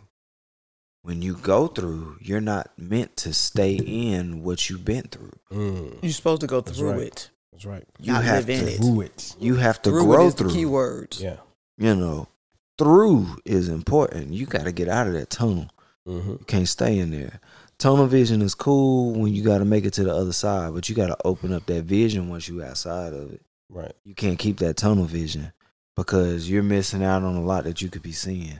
[1.03, 5.34] when you go through, you're not meant to stay in what you've been through.
[5.51, 7.01] Mm, You're supposed to go That's through right.
[7.03, 7.86] it, that's right.
[7.99, 9.05] You not have live in to it.
[9.05, 9.36] It.
[9.39, 10.47] you have to through grow it is through.
[10.47, 11.21] the key words.
[11.21, 11.38] Yeah.
[11.78, 12.28] You know,
[12.78, 14.34] through is important.
[14.34, 15.69] You got to get out of that tunnel.
[16.07, 16.32] Mm-hmm.
[16.32, 17.39] You can't stay in there.
[17.78, 20.88] Tunnel vision is cool when you got to make it to the other side, but
[20.88, 23.41] you got to open up that vision once you outside of it.
[23.69, 23.91] Right.
[24.05, 25.51] You can't keep that tunnel vision
[25.95, 28.59] because you're missing out on a lot that you could be seeing.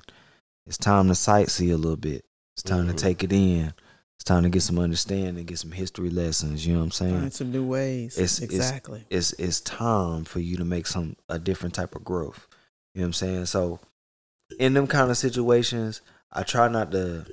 [0.66, 2.26] It's time to sightsee a little bit.
[2.55, 2.91] It's time Mhm.
[2.91, 3.74] to take it in.
[4.18, 6.66] It's time to get some understanding, get some history lessons.
[6.66, 7.20] You know what I'm saying?
[7.20, 8.13] Find some new ways.
[8.18, 9.05] It's- it's- exactly.
[9.09, 12.47] it's it's time for you to make some a different type of growth.
[12.93, 13.45] You know what I'm saying?
[13.47, 13.80] So
[14.60, 17.26] in them kind of situations, I try not to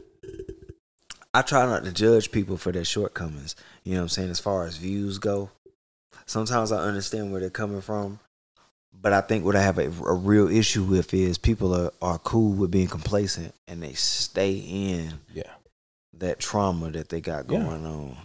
[1.34, 3.56] I try not to judge people for their shortcomings.
[3.84, 4.30] You know what I'm saying?
[4.30, 5.50] As far as views go.
[6.26, 8.20] Sometimes I understand where they're coming from.
[8.92, 12.18] But I think what I have a, a real issue with is people are, are
[12.18, 15.50] cool with being complacent and they stay in Yeah.
[16.18, 17.58] that trauma that they got Yeah.
[17.60, 18.16] going on.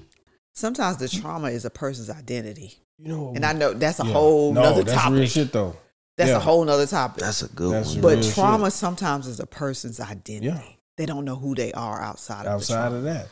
[0.54, 3.34] Sometimes the trauma is a person's identity, You know.
[3.36, 4.12] and I know that's a yeah.
[4.12, 5.18] whole no, nother that's topic.
[5.20, 5.78] real shit though.
[6.18, 6.38] That's Yeah.
[6.38, 7.22] a whole nother topic.
[7.24, 8.01] That's a good That's one.
[8.01, 8.34] but real shit.
[8.34, 10.47] trauma sometimes is a person's identity.
[10.47, 10.61] Yeah.
[10.97, 13.28] They don't know who they are outside of outside the of that.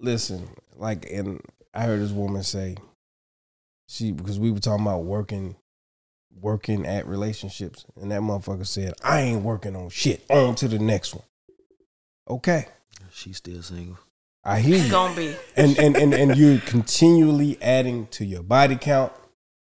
[0.00, 1.40] Listen, like, and
[1.74, 2.76] I heard this woman say,
[3.88, 5.56] she because we were talking about working,
[6.38, 10.24] working at relationships, and that motherfucker said, "I ain't working on shit.
[10.28, 11.24] On to the next one."
[12.28, 12.66] Okay,
[13.10, 13.98] She's still single.
[14.44, 14.90] I hear you.
[14.90, 15.34] Gonna be.
[15.56, 19.12] and and and and you're continually adding to your body count.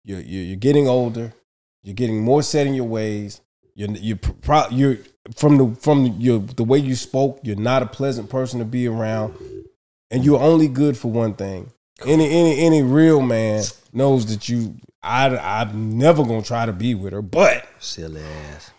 [0.04, 1.34] You're you're, you're getting older.
[1.82, 3.40] You're getting more set in your ways.
[3.74, 4.98] You're you pro, you're
[5.34, 7.40] from the from your the way you spoke.
[7.42, 9.34] You're not a pleasant person to be around,
[10.10, 11.72] and you're only good for one thing.
[12.06, 14.76] Any any any real man knows that you.
[15.02, 18.70] I I'm never gonna try to be with her, but Silly ass.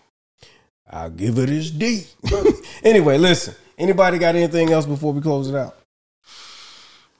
[0.88, 2.06] I'll give her this D.
[2.82, 3.54] anyway, listen.
[3.76, 5.76] Anybody got anything else before we close it out?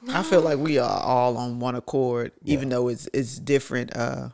[0.09, 4.31] I feel like we are all on one accord, even though it's it's different uh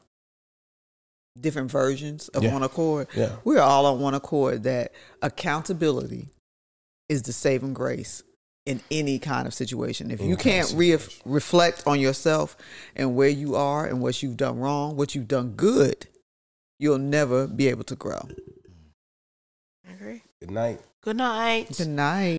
[1.39, 2.53] different versions of Yeah.
[2.53, 3.09] one accord.
[3.17, 3.37] Yeah.
[3.45, 6.29] We're all on one accord that accountability
[7.09, 8.23] is the saving grace
[8.67, 10.11] in any kind of situation.
[10.11, 12.57] If Any you can't re- reflect on yourself
[12.95, 16.07] and where you are and what you've done wrong, what you've done good,
[16.79, 18.29] you'll never be able to grow.
[19.89, 20.23] I agree.
[20.41, 20.81] Good night.
[21.03, 21.77] Good night.
[21.77, 22.39] Good night.